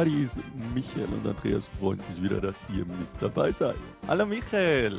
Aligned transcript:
Buddies, 0.00 0.30
Michael 0.74 1.08
und 1.12 1.26
Andreas 1.26 1.68
freuen 1.78 2.00
sich 2.00 2.22
wieder, 2.22 2.40
dass 2.40 2.64
ihr 2.74 2.86
mit 2.86 3.06
dabei 3.20 3.52
seid. 3.52 3.76
Hallo 4.08 4.24
Michael! 4.24 4.98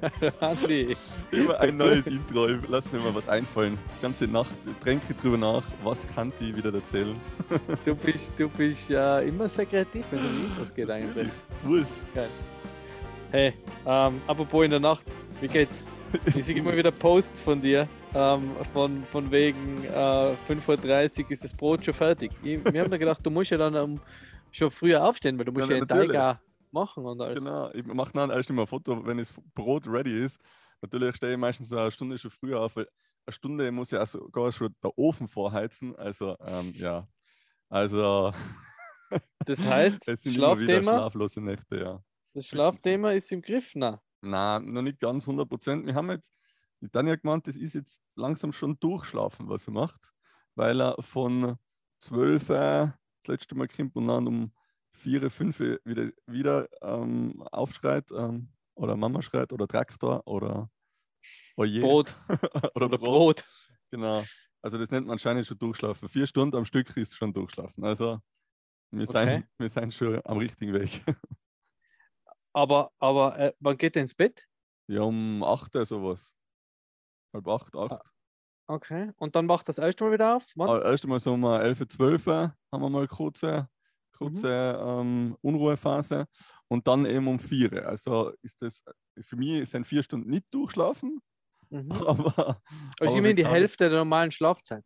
Andi. 0.40 0.96
Immer 1.32 1.58
ein 1.58 1.76
neues 1.76 2.06
Intro, 2.06 2.46
lass 2.68 2.92
mir 2.92 3.00
mal 3.00 3.12
was 3.16 3.28
einfallen. 3.28 3.76
Die 3.96 4.02
ganze 4.02 4.28
Nacht 4.28 4.54
tränke 4.80 5.12
drüber 5.14 5.38
nach, 5.38 5.64
was 5.82 6.06
kann 6.06 6.32
die 6.38 6.56
wieder 6.56 6.72
erzählen. 6.72 7.16
Du 7.84 7.96
bist, 7.96 8.30
du 8.38 8.48
bist 8.48 8.88
ja 8.88 9.18
immer 9.18 9.48
sehr 9.48 9.66
kreativ, 9.66 10.06
wenn 10.12 10.20
es 10.20 10.26
um 10.26 10.44
Intros 10.44 10.72
geht 10.72 10.88
eigentlich. 10.88 11.28
Wurscht. 11.64 11.90
Geil. 12.14 12.28
Hey, 13.32 13.54
ähm, 13.86 14.20
apropos 14.28 14.64
in 14.64 14.70
der 14.70 14.78
Nacht, 14.78 15.04
wie 15.40 15.48
geht's? 15.48 15.82
Ich 16.26 16.44
sehe 16.44 16.54
immer 16.54 16.76
wieder 16.76 16.92
Posts 16.92 17.40
von 17.40 17.60
dir, 17.60 17.88
ähm, 18.14 18.50
von, 18.72 19.04
von 19.04 19.30
wegen 19.30 19.84
äh, 19.84 20.34
5.30 20.48 21.24
Uhr 21.24 21.30
ist 21.30 21.44
das 21.44 21.54
Brot 21.54 21.84
schon 21.84 21.94
fertig. 21.94 22.32
Ich, 22.42 22.64
wir 22.64 22.82
haben 22.82 22.90
da 22.90 22.96
gedacht, 22.96 23.24
du 23.24 23.30
musst 23.30 23.50
ja 23.50 23.58
dann 23.58 23.76
um, 23.76 24.00
schon 24.50 24.70
früher 24.70 25.04
aufstehen, 25.04 25.38
weil 25.38 25.44
du 25.44 25.52
musst 25.52 25.68
ja, 25.68 25.76
Ja, 25.76 25.80
ja 25.80 25.86
natürlich. 25.86 26.16
Teig 26.16 26.40
machen 26.70 27.04
und 27.04 27.20
alles. 27.20 27.42
Genau, 27.42 27.70
ich 27.72 27.86
mache 27.86 28.12
dann 28.12 28.30
erst 28.30 28.50
immer 28.50 28.62
ein 28.62 28.66
Foto, 28.66 29.04
wenn 29.06 29.18
das 29.18 29.34
Brot 29.54 29.86
ready 29.86 30.24
ist. 30.24 30.40
Natürlich 30.80 31.16
stehe 31.16 31.32
ich 31.32 31.38
meistens 31.38 31.72
eine 31.72 31.90
Stunde 31.90 32.18
schon 32.18 32.30
früher 32.30 32.60
auf, 32.60 32.76
weil 32.76 32.86
eine 33.26 33.32
Stunde 33.32 33.70
muss 33.72 33.90
ja 33.90 34.02
auch 34.02 34.06
sogar 34.06 34.52
schon 34.52 34.74
der 34.82 34.96
Ofen 34.96 35.28
vorheizen. 35.28 35.96
Also, 35.96 36.36
ähm, 36.40 36.72
ja. 36.74 37.08
Also, 37.68 38.32
Das 39.46 39.60
heißt, 39.60 40.08
es 40.08 40.22
sind 40.22 40.36
immer 40.36 40.58
wieder 40.58 40.74
Schlafthema, 40.74 40.98
schlaflose 40.98 41.40
Nächte, 41.40 41.76
ja. 41.78 42.02
das 42.34 42.46
Schlafthema 42.46 43.12
ist 43.12 43.32
im 43.32 43.42
Griff, 43.42 43.72
na. 43.74 44.00
Na, 44.20 44.58
noch 44.58 44.82
nicht 44.82 45.00
ganz 45.00 45.24
100 45.24 45.48
Prozent. 45.48 45.86
Wir 45.86 45.94
haben 45.94 46.10
jetzt, 46.10 46.32
die 46.80 46.88
Tanja 46.88 47.12
hat 47.12 47.22
gemeint, 47.22 47.46
das 47.46 47.56
ist 47.56 47.74
jetzt 47.74 48.00
langsam 48.14 48.52
schon 48.52 48.78
durchschlafen, 48.78 49.48
was 49.48 49.66
er 49.66 49.72
macht, 49.72 50.12
weil 50.54 50.80
er 50.80 50.96
von 51.00 51.56
12 52.00 52.48
äh, 52.50 52.52
das 53.22 53.26
letzte 53.26 53.54
Mal 53.54 53.68
kommt 53.68 53.96
und 53.96 54.06
dann 54.08 54.26
um 54.26 54.52
4, 54.92 55.30
5 55.30 55.60
wieder, 55.84 56.10
wieder 56.26 56.68
ähm, 56.82 57.42
aufschreit 57.50 58.10
ähm, 58.12 58.52
oder 58.74 58.96
Mama 58.96 59.22
schreit 59.22 59.52
oder 59.52 59.66
Traktor 59.66 60.22
oder 60.26 60.70
Oje 61.56 61.80
Brot 61.80 62.14
oder, 62.74 62.88
oder 62.88 62.98
Brot. 62.98 63.00
Brot. 63.00 63.44
Genau. 63.90 64.24
Also 64.62 64.78
das 64.78 64.90
nennt 64.90 65.06
man 65.06 65.14
anscheinend 65.14 65.46
schon 65.46 65.58
durchschlafen. 65.58 66.08
Vier 66.08 66.26
Stunden 66.26 66.56
am 66.56 66.64
Stück 66.64 66.96
ist 66.96 67.16
schon 67.16 67.32
durchschlafen. 67.32 67.84
Also 67.84 68.20
wir, 68.90 69.08
Okay. 69.08 69.24
sind, 69.36 69.46
wir 69.58 69.68
sind 69.68 69.94
schon 69.94 70.20
am 70.24 70.38
richtigen 70.38 70.72
Weg. 70.74 71.02
Aber, 72.52 72.90
aber 72.98 73.38
äh, 73.38 73.52
wann 73.60 73.76
geht 73.76 73.96
er 73.96 74.02
ins 74.02 74.14
Bett? 74.14 74.48
ja, 74.88 75.02
um 75.02 75.42
8 75.42 75.74
Uhr 75.76 75.84
sowas. 75.84 76.34
Halb 77.32 77.46
8, 77.48 77.74
8. 77.76 78.00
Okay. 78.66 79.12
Und 79.16 79.34
dann 79.36 79.46
macht 79.46 79.68
das 79.68 79.78
erste 79.78 80.04
Mal 80.04 80.12
wieder 80.12 80.36
auf? 80.36 80.44
Wann? 80.56 80.68
Ah, 80.68 80.82
Erst 80.82 81.04
einmal 81.04 81.20
so 81.20 81.32
um 81.34 81.44
11, 81.44 81.88
12 81.88 82.26
Uhr 82.26 82.54
haben 82.72 82.82
wir 82.82 82.90
mal 82.90 83.08
kurze, 83.08 83.68
kurze 84.12 84.78
Mhm. 84.82 84.88
ähm, 85.00 85.36
Unruhephase 85.42 86.26
und 86.68 86.86
dann 86.86 87.06
eben 87.06 87.28
um 87.28 87.38
4 87.38 87.72
Uhr. 87.72 87.86
Also 87.86 88.32
ist 88.42 88.60
das, 88.62 88.82
für 89.20 89.36
mich 89.36 89.68
sind 89.70 89.86
vier 89.86 90.02
Stunden 90.02 90.28
nicht 90.30 90.46
durchschlafen, 90.50 91.20
Mhm. 91.70 91.90
aber 92.06 92.62
Also 93.00 93.16
aber 93.16 93.16
immerhin 93.18 93.36
die 93.36 93.44
wir 93.44 93.50
Hälfte 93.50 93.88
der 93.90 93.98
normalen 93.98 94.30
Schlafzeit 94.32 94.84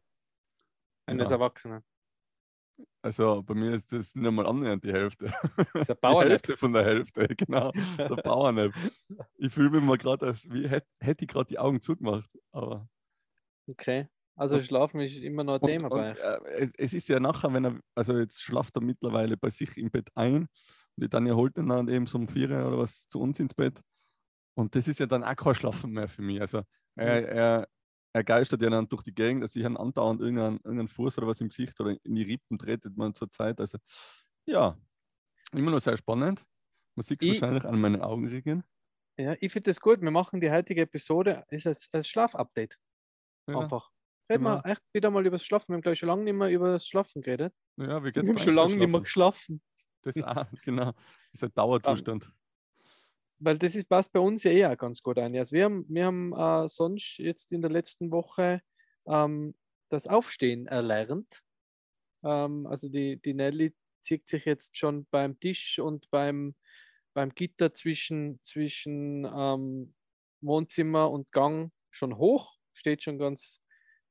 eines 1.06 1.28
Ja. 1.28 1.36
Erwachsenen. 1.36 1.84
Also 3.02 3.42
bei 3.42 3.54
mir 3.54 3.72
ist 3.74 3.92
das 3.92 4.14
nicht 4.14 4.30
mal 4.32 4.46
annähernd 4.46 4.84
die 4.84 4.92
Hälfte. 4.92 5.26
Das 5.74 5.84
ist 5.84 5.90
ein 5.90 5.96
Die 6.08 6.14
Bauernett. 6.14 6.30
Hälfte 6.30 6.56
von 6.56 6.72
der 6.72 6.84
Hälfte, 6.84 7.26
genau. 7.36 7.72
So 8.04 8.14
ein 8.16 8.22
Powernap. 8.22 8.74
Ich 9.36 9.52
fühle 9.52 9.70
mich 9.70 9.82
mal 9.82 9.98
gerade, 9.98 10.26
als 10.26 10.50
wie 10.50 10.68
hätte, 10.68 10.88
hätte 11.00 11.24
ich 11.24 11.30
gerade 11.30 11.46
die 11.46 11.58
Augen 11.58 11.80
zugemacht. 11.80 12.30
Aber 12.52 12.88
Okay. 13.68 14.08
Also 14.36 14.62
Schlafen 14.62 15.00
ist 15.00 15.16
immer 15.16 15.44
noch 15.44 15.54
ein 15.56 15.60
Und, 15.60 15.62
Thema 15.62 15.90
bei 15.90 16.02
und 16.08 16.12
euch. 16.12 16.18
äh, 16.18 16.38
es, 16.58 16.70
es 16.78 16.94
ist 16.94 17.08
ja 17.08 17.20
nachher, 17.20 17.52
wenn 17.52 17.64
er, 17.64 17.80
also 17.94 18.18
jetzt 18.18 18.42
schlaft 18.42 18.76
er 18.76 18.82
mittlerweile 18.82 19.36
bei 19.36 19.50
sich 19.50 19.76
im 19.76 19.90
Bett 19.90 20.08
ein 20.14 20.42
und 20.96 21.04
die 21.04 21.08
Tanja 21.08 21.34
holt 21.34 21.56
ihn 21.58 21.68
dann 21.68 21.88
eben 21.88 22.06
so 22.06 22.18
um 22.18 22.28
vier 22.28 22.48
oder 22.50 22.78
was 22.78 23.06
zu 23.08 23.20
uns 23.20 23.38
ins 23.40 23.54
Bett. 23.54 23.80
Und 24.56 24.74
das 24.76 24.88
ist 24.88 25.00
ja 25.00 25.06
dann 25.06 25.24
auch 25.24 25.36
kein 25.36 25.54
Schlafen 25.54 25.92
mehr 25.92 26.08
für 26.08 26.22
mich. 26.22 26.40
Also 26.40 26.62
er, 26.96 27.28
er, 27.28 27.68
er 28.14 28.24
geistert 28.24 28.60
ja 28.62 28.70
dann 28.70 28.88
durch 28.88 29.02
die 29.02 29.14
Gegend, 29.14 29.42
dass 29.42 29.56
ich 29.56 29.64
ihn 29.64 29.76
andauernd 29.76 30.20
irgendeinen, 30.20 30.56
irgendeinen 30.58 30.88
Fuß 30.88 31.18
oder 31.18 31.26
was 31.28 31.40
im 31.40 31.48
Gesicht 31.48 31.78
oder 31.80 31.96
in 32.04 32.14
die 32.14 32.22
Rippen 32.22 32.58
tretet 32.58 32.96
man 32.96 33.14
zur 33.14 33.30
Zeit. 33.30 33.58
Also 33.60 33.78
ja, 34.46 34.76
immer 35.52 35.70
noch 35.70 35.80
sehr 35.80 35.96
spannend. 35.96 36.44
Man 36.94 37.04
sieht 37.04 37.22
es 37.22 37.28
Ich- 37.28 37.40
wahrscheinlich 37.40 37.64
an 37.64 37.80
meinen 37.80 38.02
Augenringen. 38.02 38.64
Ja, 39.18 39.34
ich 39.40 39.52
finde 39.52 39.70
das 39.70 39.80
gut. 39.80 40.00
Wir 40.00 40.10
machen 40.10 40.40
die 40.40 40.50
heutige 40.50 40.82
Episode 40.82 41.44
ist 41.50 41.66
als, 41.66 41.88
als 41.92 42.08
Schlafupdate. 42.08 42.76
Ja, 43.48 43.58
Einfach. 43.60 43.90
Reden 44.30 44.44
genau. 44.44 44.62
wir 44.64 44.70
echt 44.70 44.82
wieder 44.94 45.10
mal 45.10 45.26
über 45.26 45.36
das 45.36 45.44
Schlafen. 45.44 45.68
Wir 45.68 45.74
haben, 45.74 45.82
glaube 45.82 45.92
ich, 45.94 45.98
schon 45.98 46.08
lange 46.08 46.24
nicht 46.24 46.34
mehr 46.34 46.50
über 46.50 46.72
das 46.72 46.86
Schlafen 46.86 47.20
geredet. 47.22 47.54
ja 47.78 48.02
Wir 48.02 48.12
geht's 48.12 48.28
haben 48.28 48.38
schon 48.38 48.54
lange 48.54 48.76
nicht 48.76 48.88
mehr 48.88 49.00
geschlafen? 49.00 49.60
geschlafen. 50.02 50.22
Das 50.22 50.22
auch, 50.22 50.46
genau. 50.64 50.92
Das 50.92 51.02
ist 51.34 51.44
ein 51.44 51.54
Dauerzustand. 51.54 52.32
Weil 53.44 53.58
das 53.58 53.74
ist, 53.74 53.88
passt 53.88 54.12
bei 54.12 54.20
uns 54.20 54.44
ja 54.44 54.52
eh 54.52 54.66
auch 54.66 54.78
ganz 54.78 55.02
gut 55.02 55.18
ein. 55.18 55.36
Also 55.36 55.56
wir 55.56 55.64
haben, 55.64 55.84
wir 55.88 56.06
haben 56.06 56.32
äh, 56.32 56.68
sonst 56.68 57.18
jetzt 57.18 57.50
in 57.50 57.60
der 57.60 57.72
letzten 57.72 58.12
Woche 58.12 58.62
ähm, 59.06 59.56
das 59.88 60.06
Aufstehen 60.06 60.68
erlernt. 60.68 61.42
Ähm, 62.22 62.68
also 62.68 62.88
die, 62.88 63.20
die 63.20 63.34
Nelly 63.34 63.74
zieht 64.00 64.28
sich 64.28 64.44
jetzt 64.44 64.76
schon 64.76 65.06
beim 65.10 65.40
Tisch 65.40 65.80
und 65.80 66.08
beim, 66.10 66.54
beim 67.14 67.34
Gitter 67.34 67.74
zwischen, 67.74 68.38
zwischen 68.44 69.24
ähm, 69.24 69.92
Wohnzimmer 70.40 71.10
und 71.10 71.32
Gang 71.32 71.72
schon 71.90 72.18
hoch, 72.18 72.56
steht 72.72 73.02
schon 73.02 73.18
ganz 73.18 73.60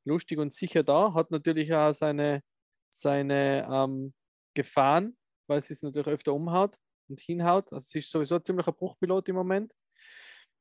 lustig 0.04 0.40
und 0.40 0.54
sicher 0.54 0.84
da, 0.84 1.14
hat 1.14 1.32
natürlich 1.32 1.74
auch 1.74 1.94
seine, 1.94 2.44
seine 2.90 3.66
ähm, 3.72 4.14
Gefahren, 4.56 5.16
weil 5.48 5.64
sie 5.64 5.72
es 5.72 5.84
natürlich 5.84 6.08
öfter 6.08 6.34
umhaut 6.34 6.78
und 7.12 7.20
hinhaut. 7.20 7.72
Also 7.72 7.88
sie 7.88 8.00
ist 8.00 8.10
sowieso 8.10 8.36
ein 8.36 8.46
ziemlicher 8.46 8.72
Bruchpilot 8.72 9.30
im 9.30 9.36
Moment. 9.36 9.74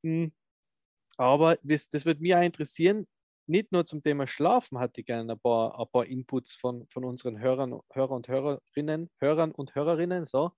Hm. 0.05 0.33
Aber 1.16 1.59
das, 1.62 2.05
wird 2.05 2.21
mich 2.21 2.34
auch 2.34 2.43
interessieren, 2.43 3.06
nicht 3.47 3.72
nur 3.72 3.84
zum 3.84 4.03
Thema 4.03 4.27
Schlafen 4.27 4.78
hatte 4.78 5.00
ich 5.00 5.06
gerne 5.06 5.33
ein 5.33 5.41
paar, 5.41 5.78
ein 5.78 5.87
paar 5.93 6.06
Inputs 6.06 6.55
von, 6.55 6.87
von 6.89 7.05
unseren 7.05 7.41
Hörern, 7.41 7.81
Hörer 7.93 8.12
und 8.12 8.28
Hörerinnen, 8.28 9.10
Hörern 9.19 9.53
und 9.53 9.75
Hörerinnen, 9.75 10.25
so 10.25 10.53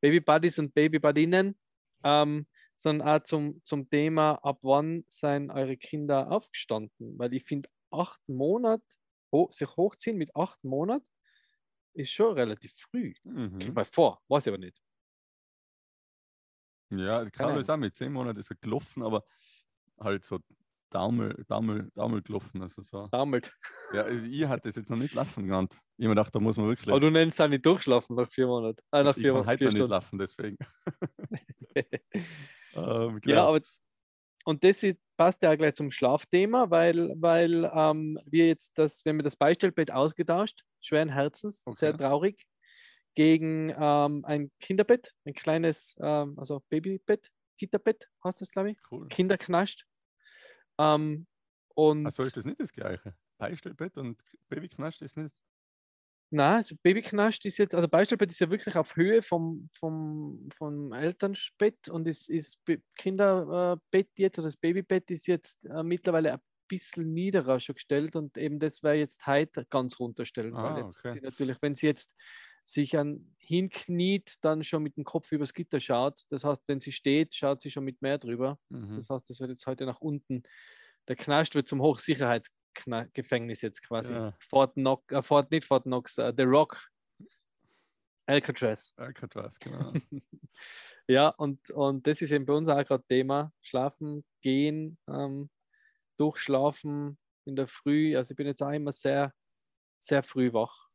Baby 0.00 0.20
Buddies 0.20 0.58
und 0.58 0.74
Baby 0.74 0.98
Buddinnen, 0.98 1.58
ähm, 2.02 2.46
sondern 2.76 3.08
auch 3.08 3.22
zum, 3.24 3.60
zum 3.64 3.90
Thema, 3.90 4.36
ab 4.42 4.58
wann 4.62 5.04
seien 5.06 5.50
eure 5.50 5.76
Kinder 5.76 6.30
aufgestanden? 6.30 7.18
Weil 7.18 7.34
ich 7.34 7.44
finde, 7.44 7.68
acht 7.90 8.20
Monate, 8.26 8.84
ho 9.32 9.48
sich 9.52 9.76
hochziehen 9.76 10.16
mit 10.16 10.34
acht 10.34 10.64
Monaten 10.64 11.06
ist 11.94 12.10
schon 12.10 12.34
relativ 12.34 12.72
früh. 12.74 13.14
Mhm. 13.24 13.58
Kommt 13.58 13.74
mir 13.74 13.84
vor, 13.84 14.22
weiß 14.28 14.46
ich 14.46 14.48
aber 14.48 14.58
nicht. 14.58 14.80
Ja, 16.90 17.24
Carlo 17.26 17.58
ist 17.58 17.70
auch 17.70 17.76
mit 17.76 17.96
zehn 17.96 18.12
Monaten 18.12 18.40
ist 18.40 18.50
er 18.50 18.56
gelaufen, 18.56 19.02
aber 19.02 19.24
halt 19.98 20.24
so 20.24 20.40
Daumel, 20.90 21.44
Daumel, 21.46 21.90
Daumel 21.94 22.20
gelaufen. 22.22 22.62
Also 22.62 22.82
so. 22.82 23.06
Dammelt. 23.12 23.52
Ja, 23.92 24.02
also 24.02 24.26
ich 24.26 24.44
hatte 24.46 24.68
das 24.68 24.76
jetzt 24.76 24.90
noch 24.90 24.96
nicht 24.96 25.14
laufen 25.14 25.44
genannt. 25.44 25.78
Ich 25.96 26.04
habe 26.04 26.14
gedacht, 26.14 26.34
da 26.34 26.40
muss 26.40 26.56
man 26.56 26.66
wirklich. 26.66 26.88
Aber 26.88 27.00
du 27.00 27.10
nennst 27.10 27.38
es 27.38 27.44
auch 27.44 27.48
nicht 27.48 27.64
durchschlafen 27.64 28.16
nach 28.16 28.28
vier 28.30 28.46
Monaten. 28.46 28.80
Ah, 28.90 29.02
nach 29.02 29.16
ich 29.16 29.22
vier, 29.22 29.32
kann 29.32 29.46
heute 29.46 29.58
vier 29.58 29.66
noch 29.68 29.74
nicht 29.74 29.88
laufen, 29.88 30.18
deswegen. 30.18 30.56
ähm, 31.74 33.20
genau. 33.20 33.20
Ja, 33.24 33.46
aber 33.46 33.60
und 34.44 34.64
das 34.64 34.82
ist, 34.82 34.98
passt 35.16 35.42
ja 35.42 35.52
auch 35.52 35.56
gleich 35.56 35.74
zum 35.74 35.90
Schlafthema, 35.90 36.70
weil, 36.70 37.14
weil 37.16 37.70
ähm, 37.74 38.18
wir 38.26 38.46
jetzt 38.46 38.78
das, 38.78 39.04
wenn 39.04 39.16
wir 39.16 39.22
das 39.22 39.36
Beistellbett 39.36 39.92
ausgetauscht, 39.92 40.64
schweren 40.80 41.10
Herzens, 41.10 41.62
sehr 41.70 41.90
Okay. 41.90 41.98
traurig, 41.98 42.46
gegen 43.14 43.74
ähm, 43.76 44.24
ein 44.24 44.50
Kinderbett, 44.60 45.14
ein 45.24 45.34
kleines, 45.34 45.96
ähm, 46.00 46.38
also 46.38 46.62
Babybett, 46.68 47.30
Gitterbett 47.58 48.08
heißt 48.24 48.40
das, 48.40 48.50
glaube 48.50 48.70
ich, 48.72 48.78
cool. 48.90 49.08
Kinderknascht. 49.08 49.86
Ähm, 50.78 51.26
und 51.74 52.06
Also 52.06 52.22
ist 52.24 52.36
das 52.36 52.44
nicht 52.44 52.60
das 52.60 52.72
Gleiche? 52.72 53.14
Beistellbett 53.38 53.96
und 53.98 54.22
Babyknast 54.48 55.02
ist 55.02 55.16
nicht. 55.16 55.34
Nein, 56.32 56.58
also 56.58 56.76
Babyknast 56.82 57.44
ist 57.44 57.58
jetzt, 57.58 57.74
also 57.74 57.88
Beistellbett 57.88 58.30
ist 58.30 58.38
ja 58.38 58.50
wirklich 58.50 58.76
auf 58.76 58.94
Höhe 58.94 59.20
vom, 59.20 59.68
vom, 59.72 60.48
vom 60.56 60.92
Elternbett 60.92 61.88
und 61.88 62.06
ist, 62.06 62.30
ist 62.30 62.64
Be- 62.64 62.82
Kinderbett 62.96 64.10
jetzt 64.16 64.38
oder 64.38 64.46
das 64.46 64.56
Babybett 64.56 65.10
ist 65.10 65.26
jetzt 65.26 65.64
äh, 65.66 65.82
mittlerweile 65.82 66.34
ein 66.34 66.40
bisschen 66.68 67.12
niederer 67.12 67.58
schon 67.58 67.74
gestellt 67.74 68.14
und 68.14 68.36
eben 68.38 68.60
das 68.60 68.84
wäre 68.84 68.94
jetzt 68.94 69.26
heute 69.26 69.66
ganz 69.66 69.98
runterstellen, 69.98 70.54
Ah, 70.54 70.62
weil 70.62 70.76
jetzt 70.78 71.00
okay. 71.00 71.20
natürlich, 71.20 71.56
wenn 71.62 71.74
sie 71.74 71.86
jetzt 71.86 72.14
sich 72.64 72.96
an, 72.96 73.34
hinkniet, 73.38 74.36
dann 74.42 74.62
schon 74.62 74.82
mit 74.82 74.96
dem 74.96 75.04
Kopf 75.04 75.32
übers 75.32 75.54
Gitter 75.54 75.80
schaut. 75.80 76.24
Das 76.28 76.44
heißt, 76.44 76.62
wenn 76.68 76.80
sie 76.80 76.92
steht, 76.92 77.34
schaut 77.34 77.60
sie 77.60 77.70
schon 77.70 77.84
mit 77.84 78.00
mehr 78.00 78.16
drüber. 78.16 78.58
Mhm. 78.68 78.94
Das 78.94 79.10
heißt, 79.10 79.28
das 79.28 79.40
wird 79.40 79.50
jetzt 79.50 79.66
heute 79.66 79.86
nach 79.86 80.00
unten. 80.00 80.44
Der 81.08 81.16
Knast 81.16 81.56
wird 81.56 81.66
zum 81.66 81.82
Hochsicherheitsgefängnis 81.82 83.62
jetzt 83.62 83.82
quasi. 83.82 84.12
Ja. 84.12 84.36
Fort 84.48 84.74
Knox, 84.74 85.12
äh, 85.12 85.22
Fort, 85.22 85.50
nicht 85.50 85.66
Fort 85.66 85.82
Knox, 85.82 86.16
äh, 86.18 86.32
The 86.36 86.44
Rock. 86.44 86.80
Alcatraz. 88.26 88.94
Alcatraz, 88.96 89.58
genau. 89.58 89.92
Ja, 91.08 91.30
und, 91.30 91.70
und 91.70 92.06
das 92.06 92.22
ist 92.22 92.30
eben 92.30 92.46
bei 92.46 92.52
uns 92.52 92.68
auch 92.68 92.84
gerade 92.84 93.02
Thema. 93.08 93.52
Schlafen, 93.62 94.24
gehen, 94.42 94.96
ähm, 95.08 95.50
durchschlafen 96.18 97.18
in 97.44 97.56
der 97.56 97.66
Früh. 97.66 98.16
Also 98.16 98.30
ich 98.30 98.36
bin 98.36 98.46
jetzt 98.46 98.62
auch 98.62 98.70
immer 98.70 98.92
sehr, 98.92 99.34
sehr 99.98 100.22
früh 100.22 100.52
wach 100.52 100.89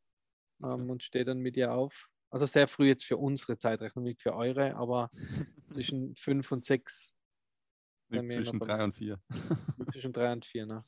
ähm, 0.62 0.90
und 0.90 1.02
stehe 1.02 1.24
dann 1.24 1.38
mit 1.38 1.56
ihr 1.56 1.72
auf. 1.72 2.08
Also 2.30 2.46
sehr 2.46 2.68
früh 2.68 2.88
jetzt 2.88 3.04
für 3.04 3.16
unsere 3.16 3.58
Zeitrechnung, 3.58 4.04
nicht 4.04 4.22
für 4.22 4.34
eure, 4.34 4.76
aber 4.76 5.10
zwischen 5.70 6.14
fünf 6.16 6.50
und 6.52 6.64
sechs. 6.64 7.14
Nicht 8.08 8.30
zwischen 8.30 8.60
drei 8.60 8.82
und 8.84 8.94
vier. 8.94 9.20
Zwischen 9.90 10.12
drei 10.12 10.32
und 10.32 10.44
vier. 10.44 10.66
Ne? 10.66 10.84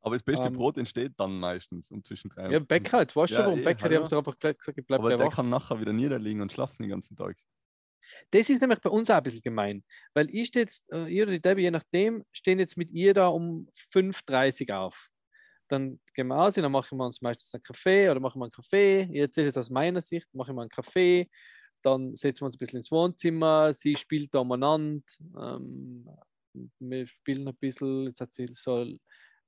Aber 0.00 0.14
das 0.14 0.22
beste 0.22 0.48
Ähm, 0.48 0.54
Brot 0.54 0.78
entsteht 0.78 1.12
dann 1.16 1.38
meistens 1.38 1.90
um 1.90 2.02
zwischen 2.02 2.30
drei 2.30 2.50
Ja, 2.50 2.58
und 2.58 2.68
Bäcker, 2.68 3.00
jetzt 3.02 3.14
weißt 3.14 3.32
du 3.32 3.36
Ja, 3.36 3.44
warum 3.44 3.60
eh, 3.60 3.64
Bäcker, 3.64 3.88
die 3.88 3.96
haben 3.96 4.06
sich 4.06 4.16
einfach 4.18 4.38
gleich 4.38 4.58
gesagt, 4.58 4.78
ich 4.78 4.86
bleibe 4.86 5.02
Aber 5.02 5.10
der 5.10 5.18
wach. 5.26 5.34
kann 5.36 5.48
nachher 5.50 5.80
wieder 5.80 5.92
niederliegen 5.92 6.40
und 6.40 6.52
schlafen 6.52 6.82
den 6.82 6.90
ganzen 6.90 7.16
Tag. 7.16 7.36
Das 8.30 8.48
ist 8.50 8.60
nämlich 8.60 8.80
bei 8.80 8.90
uns 8.90 9.10
auch 9.10 9.16
ein 9.16 9.22
bisschen 9.22 9.42
gemein, 9.42 9.84
weil 10.14 10.28
ich 10.34 10.48
stehe 10.48 10.64
jetzt, 10.64 10.90
äh, 10.90 11.06
ihr 11.06 11.24
oder 11.24 11.32
die 11.32 11.40
Debbie, 11.42 11.62
je 11.62 11.70
nachdem, 11.70 12.24
stehen 12.32 12.58
jetzt 12.58 12.76
mit 12.76 12.90
ihr 12.90 13.14
da 13.14 13.28
um 13.28 13.68
5.30 13.92 14.70
Uhr 14.70 14.78
auf. 14.78 15.09
Dann 15.70 16.00
gehen 16.14 16.26
wir 16.26 16.36
aus, 16.36 16.56
und 16.56 16.64
dann 16.64 16.72
machen 16.72 16.98
wir 16.98 17.06
uns 17.06 17.22
meistens 17.22 17.54
einen 17.54 17.62
Kaffee 17.62 18.10
oder 18.10 18.18
machen 18.18 18.40
wir 18.40 18.46
einen 18.46 18.52
Kaffee. 18.52 19.08
Ich 19.12 19.20
erzähle 19.20 19.48
es 19.48 19.56
aus 19.56 19.70
meiner 19.70 20.00
Sicht, 20.00 20.26
machen 20.34 20.56
wir 20.56 20.62
einen 20.62 20.70
Kaffee, 20.70 21.30
dann 21.82 22.16
setzen 22.16 22.42
wir 22.42 22.46
uns 22.46 22.56
ein 22.56 22.58
bisschen 22.58 22.78
ins 22.78 22.90
Wohnzimmer, 22.90 23.72
sie 23.72 23.96
spielt 23.96 24.34
da 24.34 24.40
umeinander, 24.40 25.04
ähm, 25.38 26.08
wir 26.80 27.06
spielen 27.06 27.46
ein 27.46 27.56
bisschen, 27.56 28.06
jetzt 28.06 28.20
hat 28.20 28.34
sie 28.34 28.48
so, 28.50 28.84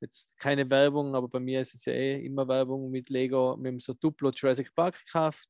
jetzt 0.01 0.31
keine 0.39 0.71
Werbung, 0.71 1.17
aber 1.17 1.29
bei 1.29 1.41
mir 1.41 1.61
ist 1.61 1.75
es 1.75 1.85
ja 1.87 1.93
eh 1.93 2.25
immer 2.25 2.47
Werbung 2.47 2.91
mit 2.91 3.11
Lego, 3.11 3.57
wir 3.59 3.73
haben 3.73 3.81
so 3.81 3.93
Duplo 3.93 4.31
Jurassic 4.31 4.73
Park 4.77 5.05
gekauft, 5.05 5.49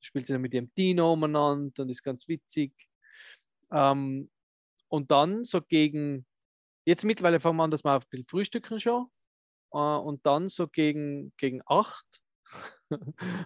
spielt 0.00 0.26
sie 0.26 0.32
dann 0.32 0.42
mit 0.42 0.54
ihrem 0.54 0.72
Dino 0.74 1.12
umeinander 1.12 1.82
und 1.82 1.90
ist 1.90 2.02
ganz 2.02 2.26
witzig. 2.26 2.72
Ähm, 3.70 4.30
und 4.88 5.10
dann 5.10 5.44
so 5.44 5.60
gegen, 5.60 6.26
jetzt 6.86 7.04
mittlerweile 7.04 7.38
fangen 7.38 7.58
wir 7.58 7.64
an, 7.64 7.70
dass 7.70 7.84
wir 7.84 7.92
ein 7.92 8.02
bisschen 8.08 8.26
frühstücken 8.26 8.80
schon. 8.80 9.10
Äh, 9.72 9.78
und 9.78 10.24
dann 10.26 10.48
so 10.48 10.68
gegen, 10.68 11.32
gegen 11.36 11.62
acht 11.66 12.06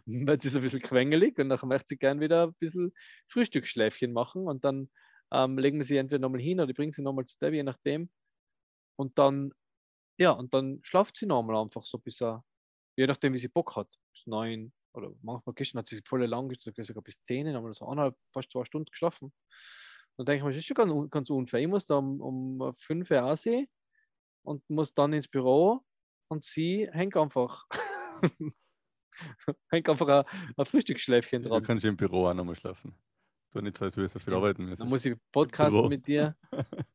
wird 0.07 0.43
sie 0.43 0.49
so 0.51 0.59
ein 0.59 0.63
bisschen 0.63 0.83
quengelig 0.83 1.39
und 1.39 1.49
dann 1.49 1.59
möchte 1.69 1.89
sie 1.89 1.99
gern 1.99 2.21
wieder 2.21 2.49
ein 2.49 2.55
bisschen 2.55 2.93
Frühstücksschläfchen 3.29 4.13
machen 4.13 4.47
und 4.47 4.65
dann 4.65 4.91
ähm, 5.33 5.59
legen 5.59 5.79
wir 5.79 5.85
sie 5.85 5.97
entweder 5.97 6.21
nochmal 6.21 6.41
hin 6.41 6.61
oder 6.61 6.71
ich 6.71 6.77
bringe 6.77 6.93
sie 6.93 7.03
nochmal 7.03 7.25
zu 7.25 7.39
Debbie, 7.39 7.57
je 7.57 7.63
nachdem. 7.63 8.11
Und 8.97 9.19
dann, 9.19 9.53
ja, 10.19 10.33
und 10.33 10.53
dann 10.55 10.81
schlaft 10.83 11.17
sie 11.17 11.27
nochmal 11.27 11.57
einfach 11.63 11.85
so 11.85 11.99
bis, 11.99 12.21
er, 12.21 12.45
je 12.97 13.07
nachdem, 13.07 13.33
wie 13.33 13.39
sie 13.39 13.49
Bock 13.49 13.77
hat, 13.77 13.89
bis 14.13 14.27
neun 14.27 14.73
oder 14.93 15.13
manchmal 15.23 15.55
gestern 15.55 15.79
hat 15.79 15.87
sie 15.87 16.03
voll 16.05 16.25
lang, 16.27 16.53
sogar 16.61 17.03
bis 17.03 17.23
zehn, 17.23 17.51
nochmal 17.53 17.73
so 17.75 17.87
eineinhalb, 17.87 18.17
fast 18.33 18.51
zwei 18.51 18.65
Stunden 18.65 18.91
geschlafen. 18.91 19.33
Dann 20.17 20.27
denke 20.27 20.39
ich 20.39 20.45
mir, 20.45 20.51
das 20.51 20.59
ist 20.59 20.67
schon 20.67 20.75
ganz, 20.75 21.11
ganz 21.11 21.31
unfair. 21.31 21.61
Ich 21.61 21.69
muss 21.69 21.87
da 21.87 21.97
um, 21.97 22.21
um 22.21 22.75
fünf 22.77 23.11
Uhr 23.11 23.25
aussehen 23.25 23.69
und 24.43 24.69
muss 24.69 24.93
dann 24.95 25.13
ins 25.13 25.29
Büro 25.29 25.85
und 26.31 26.45
sie 26.45 26.89
hängt 26.93 27.17
einfach, 27.17 27.67
hängt 29.71 29.89
einfach 29.89 30.09
ein, 30.09 30.53
ein 30.57 30.65
Frühstücksschläfchen 30.65 31.43
Du 31.43 31.49
dran. 31.51 31.63
kannst 31.63 31.85
im 31.85 31.97
Büro 31.97 32.27
auch 32.27 32.35
nochmal 32.35 32.55
schlafen. 32.55 32.95
Tu 33.51 33.61
nicht 33.61 33.77
so, 33.77 33.85
als 33.85 33.97
würdest 33.97 34.15
du 34.15 34.19
viel 34.21 34.33
Ja, 34.33 34.39
arbeiten 34.39 34.65
müssen. 34.65 34.81
Dann 34.81 34.89
muss 34.89 35.05
ich 35.05 35.17
podcasten 35.33 35.89
mit 35.89 36.07
dir. 36.07 36.37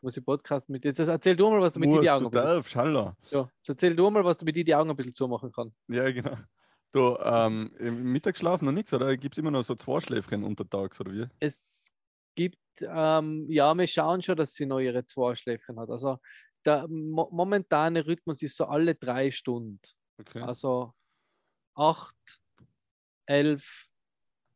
Muss 0.00 0.18
ich 0.18 0.24
podcasten 0.24 0.70
mit 0.74 0.84
dir. 0.84 0.88
Jetzt 0.88 0.98
erzähl 0.98 1.34
du 1.34 1.48
mal, 1.48 1.60
was 1.62 1.72
du 1.72 1.80
mit 1.80 1.90
dir 1.90 2.00
die 2.02 2.10
Augen 2.10 2.24
du 2.24 2.28
ein 2.28 2.30
bisschen, 2.30 2.46
darfst, 2.46 2.76
Hallo. 2.76 3.16
ja, 3.30 3.40
jetzt 3.56 3.68
erzähl 3.70 3.96
du 3.96 4.10
mal, 4.10 4.22
was 4.22 4.36
du 4.36 4.44
mit 4.44 4.54
dir 4.54 4.62
die 4.62 4.74
Augen 4.74 4.90
ein 4.90 4.96
bisschen 4.96 5.14
zumachen 5.14 5.50
kann. 5.50 5.74
Ja, 5.88 6.10
genau. 6.12 6.36
Du, 6.92 7.16
ähm, 7.22 7.72
Mittagsschlaf 8.12 8.60
noch 8.60 8.70
nichts, 8.72 8.92
oder? 8.92 9.16
Gibt 9.16 9.34
es 9.34 9.38
immer 9.38 9.50
noch 9.50 9.62
so 9.64 9.74
zwei 9.76 10.00
Schläfchen 10.00 10.44
untertags, 10.44 11.00
oder 11.00 11.10
wie? 11.12 11.26
Es 11.40 11.90
gibt, 12.34 12.58
ähm, 12.82 13.46
ja, 13.48 13.74
wir 13.74 13.86
schauen 13.86 14.20
schon, 14.20 14.36
dass 14.36 14.52
sie 14.52 14.66
noch 14.66 14.78
ihre 14.80 15.06
zwei 15.06 15.34
Schläfchen 15.36 15.80
hat. 15.80 15.88
Also 15.88 16.18
der 16.64 16.88
mo 16.88 17.28
momentane 17.30 18.06
Rhythmus 18.06 18.42
ist 18.42 18.56
so 18.56 18.66
alle 18.66 18.94
drei 18.94 19.30
Stunden. 19.30 19.80
Okay. 20.18 20.40
Also 20.40 20.94
8, 21.74 22.14
11, 23.26 23.88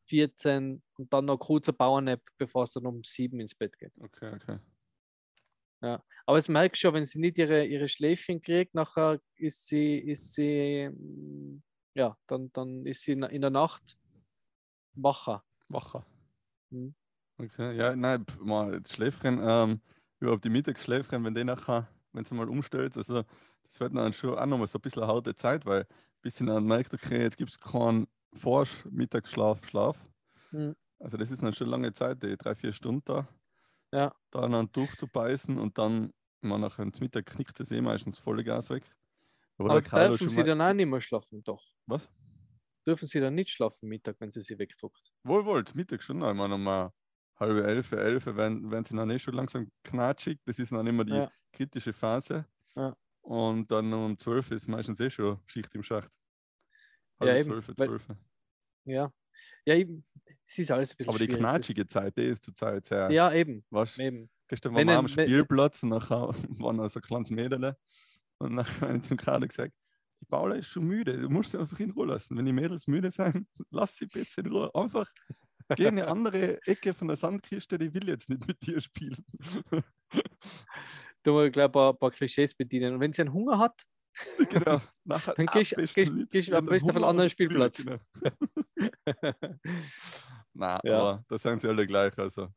14 0.08 0.82
und 0.96 1.12
dann 1.12 1.26
noch 1.26 1.38
kurzer 1.38 1.72
Powernap, 1.72 2.22
bevor 2.38 2.64
es 2.64 2.72
dann 2.72 2.86
um 2.86 3.02
7 3.04 3.40
ins 3.40 3.54
Bett 3.54 3.78
geht. 3.78 3.92
Okay, 3.98 4.32
okay. 4.34 4.58
Aber 5.80 6.36
es 6.36 6.48
merkst 6.48 6.80
schon, 6.80 6.94
wenn 6.94 7.04
sie 7.04 7.20
nicht 7.20 7.38
ihre, 7.38 7.64
ihre 7.64 7.88
Schläfchen 7.88 8.42
kriegt, 8.42 8.74
nachher 8.74 9.20
ist 9.36 9.66
sie, 9.66 9.98
ist 9.98 10.34
sie, 10.34 10.90
mm, 10.90 11.62
ja, 11.94 12.16
dann, 12.26 12.52
dann 12.52 12.84
ist 12.84 13.02
sie 13.02 13.12
in, 13.12 13.40
der 13.40 13.50
Nacht 13.50 13.96
wacher. 14.92 15.44
Wacher. 15.68 16.04
Mhm. 16.70 16.94
Okay, 17.38 17.76
ja, 17.76 17.94
nein, 17.94 18.26
mal 18.40 18.82
Schläfchen, 18.86 19.38
ähm, 19.40 19.80
überhaupt 20.18 20.44
die 20.44 20.50
Mittagsschläfchen, 20.50 21.24
wenn 21.24 21.34
die 21.34 21.44
nachher, 21.44 21.88
wenn 22.12 22.24
sie 22.24 22.34
mal 22.34 22.48
umstellt, 22.48 22.96
also 22.96 23.24
das 23.64 23.80
wird 23.80 23.94
dann 23.96 24.12
schon 24.12 24.38
auch 24.38 24.46
nochmal 24.46 24.66
so 24.68 24.78
ein 24.78 24.82
bisschen 24.82 25.02
eine 25.02 25.12
harte 25.12 25.34
Zeit, 25.36 25.66
weil 25.66 25.86
bis 26.22 26.36
sie 26.36 26.46
dann 26.46 26.64
merkt, 26.66 26.94
okay, 26.94 27.22
jetzt 27.22 27.36
gibt 27.36 27.50
es 27.50 27.60
keinen 27.60 28.06
Forsch, 28.34 28.84
Mittagsschlaf, 28.90 29.64
Schlaf. 29.66 30.06
Mhm. 30.52 30.74
Also 31.00 31.16
das 31.16 31.30
ist 31.30 31.42
dann 31.42 31.52
schon 31.54 31.68
lange 31.68 31.92
Zeit, 31.92 32.22
die 32.22 32.36
drei, 32.36 32.54
vier 32.54 32.72
Stunden 32.72 33.02
da. 33.04 33.28
Ja. 33.92 34.12
Da 34.30 34.46
dann 34.48 34.72
durchzubeißen 34.72 35.58
und 35.58 35.78
dann, 35.78 36.12
man 36.42 36.60
nachher 36.60 36.82
ins 36.84 37.00
Mittag 37.00 37.26
knickt 37.26 37.60
das 37.60 37.70
eh 37.72 37.80
meistens 37.80 38.18
voll 38.18 38.42
Gas 38.44 38.70
weg. 38.70 38.84
Aber 39.58 39.70
Aber 39.70 39.80
dürfen 39.82 40.28
sie 40.30 40.44
dann 40.44 40.60
auch 40.60 40.72
nicht 40.72 40.86
mehr 40.86 41.00
schlafen, 41.00 41.42
doch. 41.44 41.64
was? 41.86 42.08
Dürfen 42.86 43.06
sie 43.06 43.20
dann 43.20 43.36
nicht 43.36 43.50
schlafen 43.50 43.88
Mittag, 43.88 44.16
wenn 44.20 44.32
sie 44.32 44.42
sie 44.42 44.58
wegdruckt. 44.58 45.12
Wohl, 45.24 45.44
wohl, 45.44 45.64
Mittag 45.74 46.02
schon 46.02 46.18
noch. 46.18 46.30
Ich 46.30 46.36
meine, 46.36 46.54
um 46.54 46.66
halbe 47.38 47.64
elf, 47.64 47.92
elf, 47.92 48.26
werden, 48.26 48.70
werden 48.70 48.84
sie 48.84 48.96
dann 48.96 49.10
eh 49.10 49.18
schon 49.18 49.34
langsam 49.34 49.70
knatschig. 49.84 50.40
Das 50.44 50.58
ist 50.58 50.72
dann 50.72 50.86
immer 50.86 51.04
die 51.04 51.12
Ja. 51.14 51.30
Kritische 51.52 51.92
Phase. 51.92 52.46
Ja. 52.74 52.96
Und 53.22 53.70
dann 53.70 53.92
um 53.92 54.18
zwölf 54.18 54.50
ist 54.50 54.68
meistens 54.68 55.00
eh 55.00 55.10
schon 55.10 55.38
Schicht 55.46 55.74
im 55.74 55.82
Schacht. 55.82 56.10
Ja, 57.20 57.26
Halbe 57.26 57.38
eben, 57.38 57.48
zwölf, 57.50 57.68
weil- 57.68 57.86
zwölf. 57.86 58.06
Ja. 58.84 59.12
Ja, 59.64 59.74
ich, 59.74 59.88
es 60.46 60.58
ist 60.58 60.70
alles 60.70 60.92
ein 60.92 60.96
bisschen 60.96 61.10
Aber 61.10 61.18
die 61.18 61.28
knatschige 61.28 61.86
Zeit, 61.86 62.16
die 62.16 62.22
ist 62.24 62.42
zurzeit 62.44 62.86
sehr. 62.86 63.06
Das, 63.06 63.12
ja, 63.14 63.32
eben. 63.32 63.64
Weißt, 63.70 63.98
eben. 63.98 64.30
gestern 64.48 64.74
waren 64.74 64.86
wir 64.86 64.98
am 64.98 65.08
Spielplatz 65.08 65.82
und 65.82 65.90
nachher 65.90 66.28
war 66.48 66.72
noch 66.72 66.88
so 66.88 66.98
ein 66.98 67.02
kleines 67.02 67.30
Mädel. 67.30 67.76
Und 68.38 68.54
nachher 68.54 68.80
habe 68.88 68.96
ich 68.96 69.02
zum 69.02 69.16
Kader 69.16 69.46
gesagt, 69.46 69.74
die 70.20 70.24
Paula 70.26 70.56
ist 70.56 70.68
schon 70.68 70.84
müde, 70.84 71.16
du 71.16 71.28
musst 71.28 71.52
sie 71.52 71.58
einfach 71.60 71.78
in 71.78 71.90
Ruhe 71.90 72.06
lassen. 72.06 72.36
Wenn 72.36 72.46
die 72.46 72.52
Mädels 72.52 72.86
müde 72.86 73.10
sind, 73.10 73.46
lass 73.70 73.96
sie 73.96 74.06
besser 74.06 74.44
in 74.44 74.50
Ruhe. 74.50 74.74
Einfach 74.74 75.08
geh 75.76 75.82
in 75.84 75.98
eine 75.98 76.08
andere 76.08 76.60
Ecke 76.66 76.94
von 76.94 77.08
der 77.08 77.16
Sandkiste, 77.16 77.78
die 77.78 77.92
will 77.92 78.08
jetzt 78.08 78.28
nicht 78.30 78.46
mit 78.48 78.60
dir 78.66 78.80
spielen. 78.80 79.24
Du 81.22 81.32
musst 81.32 81.52
gleich 81.52 81.66
ein 81.66 81.72
paar, 81.72 81.94
paar 81.94 82.10
Klischees 82.10 82.54
bedienen. 82.54 82.94
Und 82.94 83.00
wenn 83.00 83.12
sie 83.12 83.22
einen 83.22 83.32
Hunger 83.32 83.58
hat, 83.58 83.82
genau. 84.50 84.80
Nachher 85.04 85.34
Dann 85.36 85.46
gehst- 85.46 85.76
mit 85.76 86.52
am 86.54 86.66
besten 86.66 86.90
auf 86.90 86.96
einen 86.96 87.04
anderen 87.04 87.30
Spielplatz. 87.30 87.84
Genau. 87.84 87.98
Nein, 90.54 90.80
Ja. 90.84 90.98
aber 91.00 91.24
da 91.28 91.38
sind 91.38 91.60
sie 91.60 91.68
alle 91.68 91.86
gleich. 91.86 92.16
Also, 92.18 92.48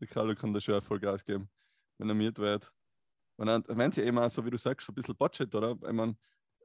der 0.00 0.06
Carlo 0.08 0.34
kann 0.34 0.52
da 0.52 0.60
schon 0.60 0.80
voll 0.82 1.00
Gas 1.00 1.24
geben, 1.24 1.48
wenn 1.98 2.08
er 2.08 2.14
miert 2.14 2.38
wird. 2.38 2.70
Und 3.36 3.46
dann, 3.46 3.64
wenn 3.68 3.90
sie 3.92 4.02
eben 4.02 4.18
auch, 4.18 4.28
so 4.30 4.44
wie 4.44 4.50
du 4.50 4.58
sagst, 4.58 4.86
so 4.86 4.92
ein 4.92 4.94
bisschen 4.94 5.16
Budget, 5.16 5.54
oder? 5.54 5.72
Ich 5.72 5.92
meine, 5.92 6.16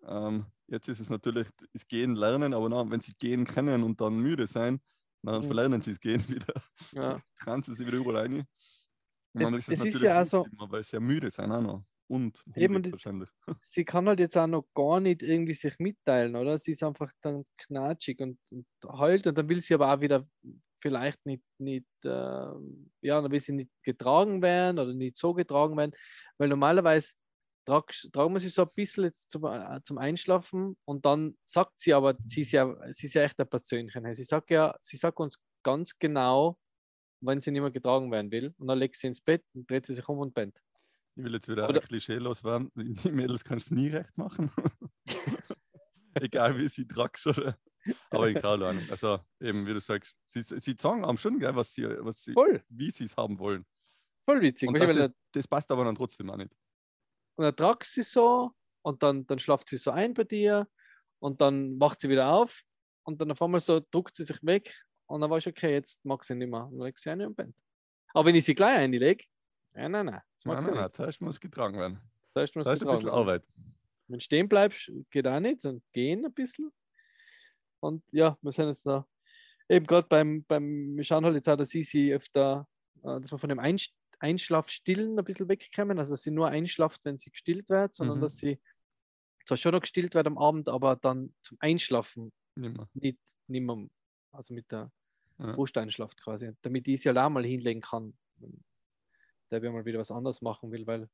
ähm, 0.08 0.46
jetzt 0.68 0.88
ist 0.90 1.00
es 1.00 1.10
natürlich, 1.10 1.48
ist 1.74 1.88
Gehen 1.88 2.16
lernen, 2.16 2.54
aber 2.54 2.70
dann, 2.70 2.92
wenn 2.92 3.02
sie 3.02 3.14
gehen 3.18 3.46
können 3.46 3.84
und 3.84 4.00
dann 4.02 4.18
müde 4.18 4.46
sein, 4.46 4.82
dann 5.24 5.42
Mhm. 5.42 5.48
verlernen 5.48 5.82
sie 5.82 5.92
es 5.92 6.00
Gehen 6.00 6.28
wieder. 6.28 6.54
ja, 6.92 7.20
Kann 7.40 7.64
sie 7.64 7.86
wieder 7.86 7.98
überall 7.98 8.24
rein. 8.24 8.44
Und 9.36 9.54
Es- 9.56 9.68
es 9.70 9.86
ist 9.86 10.01
ja 10.01 10.22
auch 10.22 10.25
so- 10.25 10.48
weil 10.70 10.84
sie 10.84 10.96
ja 10.96 11.00
müde 11.00 11.30
sein 11.30 11.51
auch 11.51 11.62
noch. 11.62 11.84
Und 12.08 12.44
Eben, 12.56 12.92
wahrscheinlich. 12.92 13.30
sie 13.62 13.84
kann 13.84 14.08
halt 14.08 14.20
jetzt 14.20 14.38
auch 14.38 14.48
noch 14.48 14.68
gar 14.75 15.00
nicht 15.00 15.24
irgendwie 15.24 15.54
sich 15.56 15.77
mitteilen, 15.80 16.36
oder? 16.36 16.58
Sie 16.60 16.72
ist 16.72 16.84
einfach 16.84 17.12
dann 17.22 17.46
knatschig 17.58 18.20
und, 18.20 18.39
und 18.51 18.68
heult 18.86 19.25
und 19.27 19.38
dann 19.38 19.50
will 19.50 19.60
sie 19.60 19.74
aber 19.74 19.92
auch 19.94 20.01
wieder 20.01 20.27
vielleicht 20.82 21.25
nicht, 21.25 21.44
nicht 21.58 21.88
äh, 22.04 22.10
ja, 22.10 23.22
dann 23.22 23.32
will 23.32 23.39
sie 23.39 23.54
nicht 23.54 23.72
getragen 23.84 24.42
werden 24.44 24.77
oder 24.77 24.94
nicht 24.94 25.18
so 25.18 25.34
getragen 25.34 25.75
werden, 25.77 25.94
weil 26.38 26.48
normalerweise 26.50 27.15
trag, 27.65 27.92
tragen 28.13 28.34
wir 28.34 28.39
sie 28.39 28.50
so 28.50 28.62
ein 28.62 28.70
bisschen 28.75 29.06
jetzt 29.06 29.32
zum, 29.32 29.46
äh, 29.46 29.82
zum 29.84 29.98
Einschlafen 29.98 30.77
und 30.86 31.06
dann 31.06 31.38
sagt 31.44 31.80
sie 31.80 31.94
aber, 31.96 32.15
sie 32.25 32.42
ist 32.42 32.51
ja, 32.51 32.75
sie 32.92 33.08
ist 33.08 33.15
ja 33.15 33.24
echt 33.24 33.39
ein 33.39 33.50
Persönchen. 33.50 34.13
Sie 34.13 34.24
sagt 34.24 34.51
ja, 34.51 34.75
sie 34.82 34.98
sagt 34.98 35.20
uns 35.20 35.39
ganz 35.63 35.98
genau, 35.98 36.60
wenn 37.25 37.41
sie 37.41 37.51
nicht 37.51 37.62
mehr 37.62 37.72
getragen 37.72 38.12
werden 38.12 38.32
will 38.32 38.53
und 38.58 38.67
dann 38.67 38.77
legt 38.79 38.96
sie 38.98 39.08
ins 39.08 39.22
Bett 39.22 39.44
und 39.53 39.70
dreht 39.70 39.86
sie 39.86 39.94
sich 39.94 40.08
um 40.08 40.20
und 40.20 40.34
pennt. 40.34 40.58
Ich 41.15 41.24
will 41.24 41.34
jetzt 41.34 41.48
wieder 41.48 41.70
Oder- 41.70 41.82
ein 41.82 41.88
Klischee 41.88 42.17
loswerden. 42.17 42.72
Die 42.75 43.12
Mädels 43.12 43.44
kannst 43.44 43.72
du 43.72 43.75
nie 43.75 43.88
recht 43.89 44.17
machen. 44.17 44.51
Egal 46.15 46.58
wie 46.58 46.67
sie 46.67 46.88
tragst, 46.88 47.27
oder? 47.27 47.58
Aber 48.10 48.29
ich 48.29 48.44
auch 48.44 48.74
nicht. 48.74 48.89
Also 48.89 49.20
eben, 49.39 49.65
wie 49.67 49.74
du 49.74 49.79
sagst, 49.79 50.17
sie, 50.25 50.41
sie 50.41 50.75
sagen 50.79 51.05
einem 51.05 51.17
schon, 51.17 51.39
gell, 51.39 51.55
was 51.55 51.74
sie, 51.74 51.84
was 52.00 52.24
sie, 52.24 52.34
Voll, 52.34 52.63
wie 52.70 52.89
sie 52.89 53.05
es 53.05 53.15
haben 53.17 53.38
wollen. 53.38 53.65
voll 54.27 54.41
witzig. 54.41 54.70
Und 54.70 54.79
das, 54.79 54.96
ist, 54.96 55.12
das 55.34 55.48
passt 55.48 55.70
aber 55.72 55.84
dann 55.86 55.96
trotzdem 55.96 56.29
auch 56.29 56.38
nicht. 56.38 56.51
Und 57.38 57.44
dann 57.44 57.55
tragt 57.55 57.84
sie 57.86 58.01
so 58.01 58.51
und 58.82 59.03
dann, 59.03 59.27
dann 59.27 59.39
schlaft 59.39 59.67
sie 59.70 59.77
so 59.77 59.91
ein 59.91 60.13
bei 60.13 60.24
dir 60.24 60.67
und 61.20 61.41
dann 61.41 61.79
wacht 61.79 62.01
sie 62.01 62.10
wieder 62.10 62.27
auf 62.32 62.62
und 63.03 63.20
dann 63.22 63.32
auf 63.32 63.41
einmal 63.41 63.60
so 63.60 63.82
druckt 63.91 64.15
sie 64.15 64.24
sich 64.24 64.41
weg 64.41 64.74
und 65.08 65.22
dann 65.22 65.30
weiß 65.30 65.46
ich, 65.46 65.52
okay, 65.54 65.74
jetzt 65.74 66.04
mag 66.06 66.24
sie 66.24 66.36
nicht 66.36 66.50
mehr. 66.50 66.66
Und 66.66 66.78
dann 66.78 66.86
legt 66.86 67.00
sie 67.00 67.10
eine 67.10 67.28
und 67.28 67.36
pennt. 67.36 67.56
Aber 68.14 68.28
wenn 68.28 68.36
ich 68.36 68.46
sie 68.46 68.56
gleich 68.56 68.78
einlege, 68.78 69.26
nein, 69.74 69.92
nein, 69.92 70.06
nein, 70.08 70.22
das 70.36 70.46
mag 70.46 70.56
Nein, 70.56 70.64
sie 70.64 70.70
nein, 70.70 70.76
nein, 70.76 70.84
nicht. 70.86 70.96
zuerst 70.96 71.22
muss 71.22 71.40
getragen 71.40 71.78
werden. 71.78 72.00
Ist 72.36 72.56
man 72.56 72.66
Da 72.66 72.74
ist 72.74 72.84
ein 72.84 72.90
bisschen 72.90 73.10
Arbeit. 73.10 73.44
Wenn 74.08 74.20
du 74.20 74.24
stehen 74.24 74.48
bleibst, 74.50 74.92
geht 75.10 75.28
auch 75.28 75.40
nicht, 75.40 75.62
sondern 75.62 75.84
gehen 75.94 76.26
ein 76.26 76.34
bisschen. 76.34 76.72
Und 77.80 78.04
ja, 78.12 78.38
wir 78.42 78.52
sind 78.52 78.68
jetzt 78.68 78.86
da 78.86 79.08
eben 79.70 79.86
gerade 79.88 80.08
beim, 80.08 80.44
beim, 80.46 80.96
wir 80.96 81.04
schauen 81.04 81.26
halt 81.26 81.36
jetzt 81.36 81.50
auch, 81.50 81.56
dass 81.56 81.70
sie 81.70 81.84
sie 81.84 82.14
öfter, 82.14 82.68
äh, 83.04 83.20
dass 83.20 83.32
wir 83.32 83.40
von 83.40 83.50
dem 83.50 83.60
Einsch 83.60 83.92
Einschlafstillen 84.20 85.20
ein 85.20 85.26
bisschen 85.26 85.50
wegkommen, 85.50 86.00
also 86.00 86.14
dass 86.14 86.24
sie 86.24 86.32
nur 86.32 86.48
einschlaft, 86.48 87.02
wenn 87.04 87.18
sie 87.18 87.32
gestillt 87.32 87.70
wird, 87.70 87.94
sondern 87.94 88.18
Mhm. 88.18 88.22
dass 88.22 88.38
sie 88.38 88.60
zwar 89.46 89.58
schon 89.58 89.74
noch 89.74 89.82
gestillt 89.82 90.16
wird 90.16 90.26
am 90.26 90.38
Abend, 90.38 90.70
aber 90.70 90.96
dann 90.96 91.36
zum 91.42 91.58
Einschlafen 91.60 92.32
Nimmer. 92.56 92.90
nicht, 92.94 93.20
nicht 93.48 93.62
mehr, 93.62 93.88
also 94.36 94.54
mit 94.54 94.72
der 94.72 94.92
Ja. 95.38 95.51
Brust 95.54 95.77
einschlaft 95.77 96.22
quasi, 96.22 96.51
damit 96.62 96.88
ich 96.88 97.01
sie 97.01 97.10
ja 97.10 97.25
auch 97.25 97.30
mal 97.30 97.44
hinlegen 97.44 97.82
kann, 97.82 98.18
der 99.51 99.62
wir 99.62 99.72
mal 99.72 99.86
wieder 99.86 100.00
was 100.00 100.12
anderes 100.12 100.42
machen 100.42 100.72
will, 100.72 100.88
weil, 100.88 101.10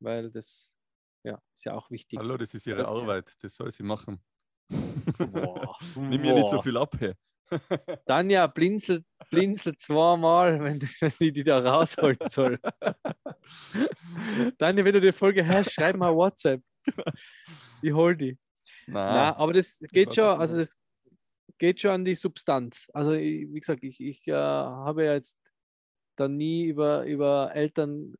weil 0.00 0.30
das 0.30 0.72
ja, 1.22 1.40
ist 1.52 1.64
ja 1.64 1.74
auch 1.74 1.90
wichtig. 1.90 2.18
Hallo, 2.18 2.36
das 2.36 2.54
ist 2.54 2.66
ihre 2.66 2.82
Ja. 2.82 2.88
Arbeit, 2.88 3.32
das 3.42 3.54
soll 3.54 3.70
sie 3.70 3.82
machen. 3.82 4.20
Boah, 5.18 5.76
Nimm 5.96 6.20
mir 6.20 6.34
nicht 6.34 6.48
so 6.48 6.60
viel 6.62 6.76
ab. 6.76 6.96
Hey. 6.98 7.14
Tanja 8.06 8.46
blinzelt, 8.46 9.04
blinzelt 9.28 9.80
zweimal, 9.80 10.60
wenn, 10.60 10.80
wenn 11.00 11.12
ich 11.18 11.32
die 11.32 11.44
da 11.44 11.58
rausholen 11.58 12.18
soll. 12.26 12.58
Tanja, 14.58 14.84
wenn 14.84 14.94
du 14.94 15.00
die 15.00 15.12
Folge 15.12 15.44
hörst, 15.44 15.72
schreib 15.72 15.96
mal 15.96 16.14
WhatsApp. 16.14 16.62
Ich 17.82 17.92
hol 17.92 18.16
die. 18.16 18.38
Nein, 18.86 19.14
Nein, 19.14 19.34
aber 19.34 19.52
das 19.52 19.78
geht 19.92 20.14
schon, 20.14 20.24
also 20.24 20.58
das 20.58 20.76
geht 21.60 21.80
schon 21.80 21.90
an 21.90 22.04
die 22.04 22.14
Substanz. 22.14 22.90
Also 22.94 23.12
ich, 23.12 23.52
wie 23.52 23.60
gesagt, 23.60 23.84
ich, 23.84 24.00
ich 24.00 24.26
äh, 24.26 24.32
habe 24.32 25.04
ja 25.04 25.12
jetzt 25.12 25.38
dann 26.16 26.36
nie 26.36 26.64
über, 26.64 27.04
über 27.04 27.52
Eltern 27.54 28.14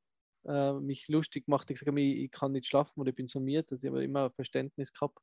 äh, 0.46 0.74
mich 0.74 1.08
lustig 1.08 1.46
gemacht. 1.46 1.68
Ich 1.70 1.78
sage 1.78 1.90
mir, 1.90 2.02
ich, 2.02 2.24
ich 2.24 2.30
kann 2.30 2.52
nicht 2.52 2.66
schlafen 2.66 3.00
oder 3.00 3.10
ich 3.10 3.16
bin 3.16 3.26
summiert, 3.26 3.72
dass 3.72 3.82
ich 3.82 3.88
aber 3.88 4.02
immer 4.02 4.30
Verständnis 4.30 4.92
gehabt. 4.92 5.18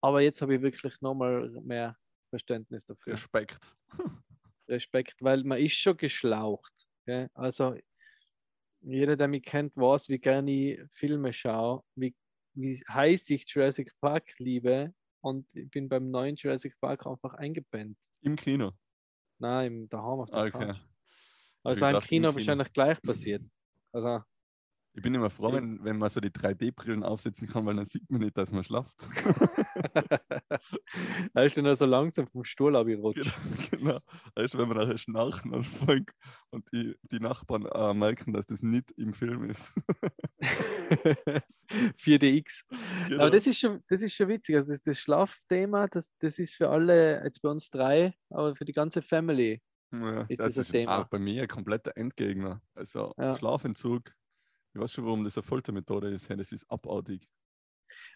Aber 0.00 0.22
jetzt 0.22 0.40
habe 0.40 0.56
ich 0.56 0.62
wirklich 0.62 1.00
nochmal 1.02 1.50
mehr 1.62 1.96
Verständnis 2.30 2.86
dafür. 2.86 3.12
Respekt. 3.12 3.60
Respekt, 4.68 5.16
weil 5.20 5.44
man 5.44 5.58
ist 5.58 5.76
schon 5.76 5.96
geschlaucht. 5.96 6.88
Gell? 7.04 7.28
Also 7.34 7.76
jeder, 8.80 9.16
der 9.16 9.28
mich 9.28 9.42
kennt, 9.42 9.76
weiß, 9.76 10.08
wie 10.08 10.18
gerne 10.18 10.50
ich 10.50 10.80
Filme 10.90 11.34
schaue, 11.34 11.82
wie, 11.94 12.14
wie 12.54 12.82
heiß 12.88 13.28
ich 13.30 13.46
Jurassic 13.46 13.92
Park 14.00 14.38
liebe. 14.38 14.94
Und 15.20 15.54
ich 15.54 15.70
bin 15.70 15.88
beim 15.88 16.10
neuen 16.10 16.36
Jurassic 16.36 16.78
Park 16.80 17.06
einfach 17.06 17.34
eingepennt. 17.34 17.98
Im 18.22 18.36
Kino. 18.36 18.72
Nein, 19.38 19.66
im 19.66 19.88
daheim 19.88 20.20
auf 20.20 20.30
der 20.30 20.42
Okay. 20.44 20.50
Couch. 20.50 20.76
War 21.62 21.72
im 21.72 21.78
gedacht, 21.78 22.04
im 22.04 22.08
Kino 22.08 22.28
Kino. 22.28 22.34
wahrscheinlich 22.34 22.72
gleich 22.72 23.02
passiert. 23.02 23.42
Also, 23.92 24.22
Ich 24.94 25.02
bin 25.02 25.14
immer 25.14 25.30
froh, 25.30 25.52
wenn, 25.52 25.84
wenn 25.84 25.98
man 25.98 26.08
so 26.08 26.20
die 26.20 26.30
3D-Brillen 26.30 27.02
aufsetzen 27.04 27.48
kann, 27.48 27.66
weil 27.66 27.76
dann 27.76 27.84
sieht 27.84 28.10
man 28.10 28.20
nicht, 28.22 28.36
dass 28.36 28.50
man 28.52 28.64
schlaft. 28.64 28.96
da 31.34 31.42
ist 31.42 31.56
dann 31.56 31.74
so 31.76 31.86
langsam 31.86 32.26
vom 32.28 32.44
Stuhl 32.44 32.76
abgerutscht. 32.76 33.24
genau. 33.70 33.98
Weißt 34.34 34.54
du, 34.54 34.58
wenn 34.58 34.68
man 34.68 34.78
nachher 34.78 34.98
schnarchen 34.98 35.54
anfängt 35.54 36.10
und 36.50 36.64
die, 36.72 36.96
die 37.02 37.20
Nachbarn 37.20 37.66
äh, 37.66 37.94
merken, 37.94 38.32
dass 38.32 38.46
das 38.46 38.62
nicht 38.62 38.90
im 38.92 39.12
Film 39.12 39.44
ist. 39.50 39.72
4DX. 41.98 42.62
Genau. 43.08 43.22
Aber 43.22 43.30
das 43.30 43.46
ist 43.46 43.58
schon, 43.58 43.82
das 43.88 44.02
ist 44.02 44.14
schon 44.14 44.28
witzig. 44.28 44.56
Also 44.56 44.68
das, 44.68 44.82
das 44.82 44.98
Schlafthema, 44.98 45.88
das, 45.88 46.12
das 46.20 46.38
ist 46.38 46.54
für 46.54 46.68
alle, 46.70 47.22
jetzt 47.24 47.42
bei 47.42 47.48
uns 47.50 47.70
drei, 47.70 48.14
aber 48.30 48.54
für 48.56 48.64
die 48.64 48.72
ganze 48.72 49.02
Family. 49.02 49.60
ja, 49.92 50.22
ist 50.22 50.38
das 50.40 50.54
das 50.54 50.56
ein 50.56 50.60
ist 50.60 50.70
Thema. 50.72 50.98
auch 51.02 51.08
bei 51.08 51.18
mir 51.18 51.42
ein 51.42 51.48
kompletter 51.48 51.96
Endgegner. 51.96 52.60
Also 52.74 53.12
Ja. 53.18 53.34
Schlafentzug. 53.34 54.12
Ich 54.74 54.80
weiß 54.80 54.92
schon, 54.92 55.06
warum 55.06 55.24
das 55.24 55.36
eine 55.38 55.42
Foltermethode 55.42 56.10
ist. 56.10 56.28
Das 56.30 56.52
ist 56.52 56.70
abartig. 56.70 57.26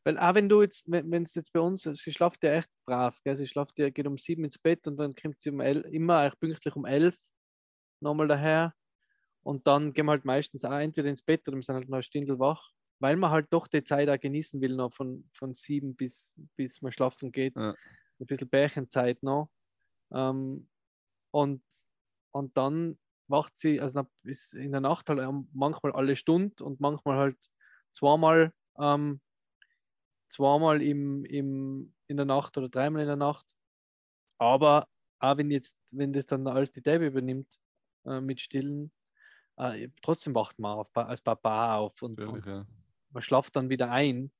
Weil 0.04 0.18
auch 0.18 0.34
wenn 0.34 0.48
du 0.48 0.62
jetzt, 0.62 0.84
wenn 0.90 1.22
es 1.22 1.34
jetzt 1.34 1.52
bei 1.52 1.60
uns, 1.60 1.82
sie 1.82 2.12
schlaft 2.12 2.42
ja 2.44 2.52
echt 2.52 2.70
brav, 2.86 3.18
gell? 3.24 3.36
sie 3.36 3.46
schlaft 3.46 3.78
ja, 3.78 3.90
geht 3.90 4.06
um 4.06 4.18
sieben 4.18 4.44
ins 4.44 4.58
Bett 4.58 4.86
und 4.86 4.96
dann 4.98 5.14
kommt 5.14 5.40
sie 5.40 5.50
um 5.50 5.60
elf, 5.60 5.84
immer 5.86 6.18
eigentlich 6.18 6.40
pünktlich 6.40 6.76
um 6.76 6.84
elf 6.84 7.16
nochmal 8.00 8.28
daher. 8.28 8.74
Und 9.42 9.66
dann 9.66 9.92
gehen 9.92 10.06
wir 10.06 10.12
halt 10.12 10.24
meistens 10.24 10.64
auch 10.64 10.78
entweder 10.78 11.08
ins 11.08 11.22
Bett 11.22 11.46
oder 11.48 11.56
wir 11.56 11.62
sind 11.62 11.74
halt 11.74 11.88
noch 11.88 11.96
eine 11.96 12.02
Stunde 12.02 12.38
wach, 12.38 12.70
weil 12.98 13.16
man 13.16 13.30
halt 13.30 13.46
doch 13.50 13.66
die 13.66 13.84
Zeit 13.84 14.08
auch 14.08 14.20
genießen 14.20 14.60
will, 14.60 14.76
noch 14.76 14.92
von, 14.92 15.28
von 15.32 15.54
sieben 15.54 15.96
bis, 15.96 16.38
bis 16.56 16.82
man 16.82 16.92
schlafen 16.92 17.32
geht. 17.32 17.56
Ja. 17.56 17.74
Ein 18.18 18.26
bisschen 18.26 18.48
Bärchenzeit 18.48 19.22
noch. 19.22 19.50
Ähm, 20.12 20.68
und, 21.30 21.62
und 22.32 22.56
dann 22.56 22.98
wacht 23.28 23.58
sie, 23.58 23.80
also 23.80 24.06
ist 24.24 24.54
in 24.54 24.72
der 24.72 24.80
Nacht 24.80 25.08
halt 25.08 25.20
manchmal 25.52 25.92
alle 25.92 26.16
Stunde 26.16 26.62
und 26.62 26.80
manchmal 26.80 27.16
halt 27.16 27.38
zweimal, 27.92 28.52
ähm, 28.78 29.20
zweimal 30.30 30.80
im, 30.82 31.24
im, 31.24 31.92
in 32.06 32.16
der 32.16 32.26
Nacht 32.26 32.56
oder 32.56 32.68
dreimal 32.68 33.02
in 33.02 33.08
der 33.08 33.16
Nacht. 33.16 33.46
Aber 34.38 34.88
auch 35.18 35.36
wenn 35.36 35.50
jetzt, 35.50 35.78
wenn 35.92 36.12
das 36.12 36.26
dann 36.26 36.46
alles 36.46 36.72
die 36.72 36.82
Debbie 36.82 37.06
übernimmt 37.06 37.58
äh, 38.06 38.20
mit 38.20 38.40
Stillen, 38.40 38.92
äh, 39.56 39.88
trotzdem 40.02 40.34
wacht 40.34 40.58
man 40.58 40.78
auf, 40.78 40.96
als 40.96 41.20
Papa 41.20 41.76
auf 41.76 42.00
und, 42.02 42.20
und 42.24 42.46
ja. 42.46 42.66
man 43.10 43.22
schlaft 43.22 43.56
dann 43.56 43.68
wieder 43.68 43.90
ein. 43.90 44.32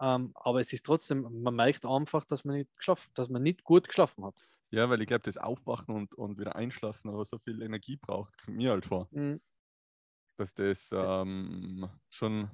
Ähm, 0.00 0.32
aber 0.34 0.58
es 0.58 0.72
ist 0.72 0.84
trotzdem, 0.84 1.42
man 1.42 1.54
merkt 1.54 1.86
einfach, 1.86 2.24
dass 2.24 2.44
man 2.44 2.56
nicht 2.56 2.76
geschlafen, 2.76 3.08
dass 3.14 3.28
man 3.28 3.42
nicht 3.42 3.62
gut 3.62 3.86
geschlafen 3.86 4.24
hat. 4.24 4.44
ja, 4.70 4.90
weil 4.90 5.00
ich 5.00 5.06
glaube, 5.06 5.22
das 5.22 5.38
Aufwachen 5.38 5.94
und, 5.94 6.14
und 6.16 6.38
wieder 6.38 6.56
einschlafen 6.56 7.10
aber 7.10 7.24
so 7.24 7.38
viel 7.38 7.62
Energie 7.62 7.96
braucht, 7.96 8.36
kommt 8.38 8.56
mir 8.56 8.70
halt 8.70 8.84
vor. 8.84 9.06
Mhm. 9.12 9.40
dass 10.36 10.54
das 10.54 10.90
ähm, 10.92 11.88
schon, 12.10 12.50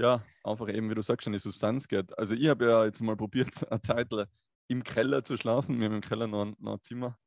ja, 0.00 0.24
einfach 0.44 0.68
eben, 0.68 0.88
wie 0.90 0.94
du 0.94 1.02
sagst, 1.02 1.26
die 1.26 1.38
Substanz 1.38 1.86
geht. 1.88 2.16
Also 2.18 2.34
ich 2.34 2.48
habe 2.48 2.64
ja 2.64 2.84
jetzt 2.84 3.00
mal 3.00 3.16
probiert, 3.16 3.50
eine 3.70 3.80
Zeit 3.82 4.08
im 4.68 4.82
Keller 4.84 5.22
zu 5.24 5.36
schlafen. 5.36 5.78
Wir 5.78 5.86
haben 5.86 5.96
im 5.96 6.00
Keller 6.00 6.26
noch, 6.26 6.42
ein- 6.46 6.56
noch 6.58 6.74
ein 6.74 6.82
Zimmer. 6.82 7.18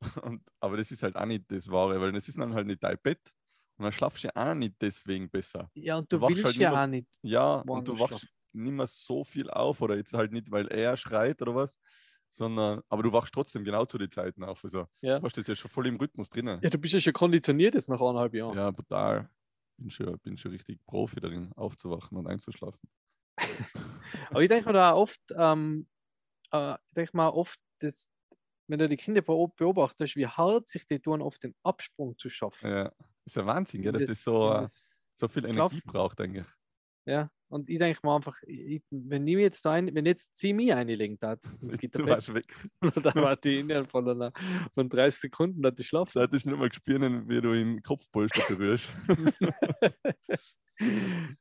Und, 0.22 0.42
aber 0.60 0.76
das 0.76 0.90
ist 0.90 1.02
halt 1.02 1.16
auch 1.16 1.26
nicht 1.26 1.44
das 1.50 1.70
Wahre, 1.70 2.00
weil 2.00 2.12
das 2.12 2.28
ist 2.28 2.38
dann 2.38 2.54
halt 2.54 2.66
nicht 2.66 2.82
dein 2.82 2.98
Bett. 3.02 3.32
Und 3.78 3.84
dann 3.84 3.92
schlafst 3.92 4.24
du 4.24 4.28
ja 4.28 4.32
auch 4.50 4.54
nicht 4.54 4.74
deswegen 4.80 5.28
besser. 5.30 5.70
Ja, 5.74 5.96
und 5.98 6.10
du, 6.10 6.16
Du 6.16 6.22
wachst 6.22 6.36
willst 6.36 6.44
halt 6.46 6.56
ja 6.56 6.82
auch 6.82 6.86
nicht. 6.86 7.08
Ja, 7.22 7.56
und 7.56 7.86
du 7.88 7.98
wachst 7.98 8.26
nicht 8.52 8.72
mehr 8.72 8.86
so 8.86 9.22
viel 9.24 9.50
auf 9.50 9.82
oder 9.82 9.96
jetzt 9.96 10.14
halt 10.14 10.32
nicht, 10.32 10.50
weil 10.50 10.66
er 10.68 10.96
schreit 10.96 11.42
oder 11.42 11.54
was, 11.54 11.78
sondern, 12.30 12.80
aber 12.88 13.02
du 13.02 13.12
wachst 13.12 13.34
trotzdem 13.34 13.64
genau 13.64 13.84
zu 13.84 13.98
den 13.98 14.10
Zeiten 14.10 14.44
auf. 14.44 14.64
Also 14.64 14.86
Ja. 15.02 15.18
du 15.18 15.24
hast 15.26 15.36
das 15.36 15.46
ja 15.46 15.54
schon 15.54 15.70
voll 15.70 15.86
im 15.86 15.96
Rhythmus 15.96 16.30
drinnen. 16.30 16.58
Ja, 16.62 16.70
du 16.70 16.78
bist 16.78 16.94
ja 16.94 17.00
schon 17.00 17.12
konditioniert 17.12 17.74
jetzt 17.74 17.88
nach 17.90 18.00
eineinhalb 18.00 18.32
Jahren. 18.34 18.56
Ja, 18.56 18.70
brutal. 18.70 19.28
Bin 19.78 19.90
schon, 19.90 20.18
bin 20.20 20.36
schon 20.38 20.52
richtig 20.52 20.84
Profi 20.86 21.20
darin, 21.20 21.52
aufzuwachen 21.54 22.16
und 22.18 22.26
einzuschlafen. 22.26 22.80
Aber 24.30 24.42
ich 24.42 24.48
denke 24.48 24.66
mir 24.68 24.72
da 24.72 24.92
auch 24.92 25.02
oft, 25.02 25.20
ähm, 25.36 25.88
äh, 26.52 26.74
ich 26.86 26.94
denke 26.94 27.16
mal 27.16 27.28
oft, 27.30 27.60
dass, 27.80 28.10
wenn 28.68 28.78
du 28.78 28.88
die 28.88 28.96
Kinder 28.96 29.22
beo- 29.22 29.52
beobachtest, 29.56 30.16
wie 30.16 30.26
hart 30.26 30.68
sich 30.68 30.86
die 30.88 31.00
tun, 31.00 31.22
oft 31.22 31.42
den 31.42 31.54
Absprung 31.64 32.18
zu 32.18 32.30
schaffen. 32.30 32.70
Ja, 32.70 32.92
ist 33.24 33.36
ja 33.36 33.46
Wahnsinn, 33.46 33.82
gell, 33.82 33.92
dass 33.92 34.02
In 34.02 34.06
das 34.08 34.24
so, 34.24 34.50
das- 34.52 34.90
so 35.14 35.28
viel 35.28 35.44
Energie 35.46 35.80
braucht 35.84 36.20
eigentlich. 36.20 36.46
ja, 37.06 37.30
und 37.48 37.70
ich 37.70 37.78
denke 37.78 38.00
mir 38.02 38.14
einfach, 38.16 38.36
ich, 38.46 38.82
wenn 38.90 39.26
ich 39.28 39.36
jetzt 39.38 39.64
da 39.64 39.72
ein, 39.72 39.94
wenn 39.94 40.04
jetzt 40.06 40.36
sie 40.36 40.52
mich 40.52 40.72
einlegen 40.74 41.18
hat 41.22 41.40
ins 41.60 41.76
Du 41.92 42.06
warst 42.06 42.34
weg. 42.34 42.52
dann 42.80 43.14
war 43.16 43.36
die 43.36 43.60
innerhalb 43.60 43.90
von, 43.90 44.08
einer, 44.08 44.32
von 44.72 44.88
30 44.88 45.20
Sekunden 45.20 45.64
hat 45.64 45.78
die 45.78 45.84
schlafen. 45.84 46.10
Seit 46.12 46.34
ich 46.34 46.44
nicht 46.44 46.58
mal 46.58 46.68
gespürt, 46.68 47.02
wie 47.28 47.40
du 47.40 47.52
im 47.52 47.82
Kopfpolster 47.82 48.42
berührst. 48.48 48.90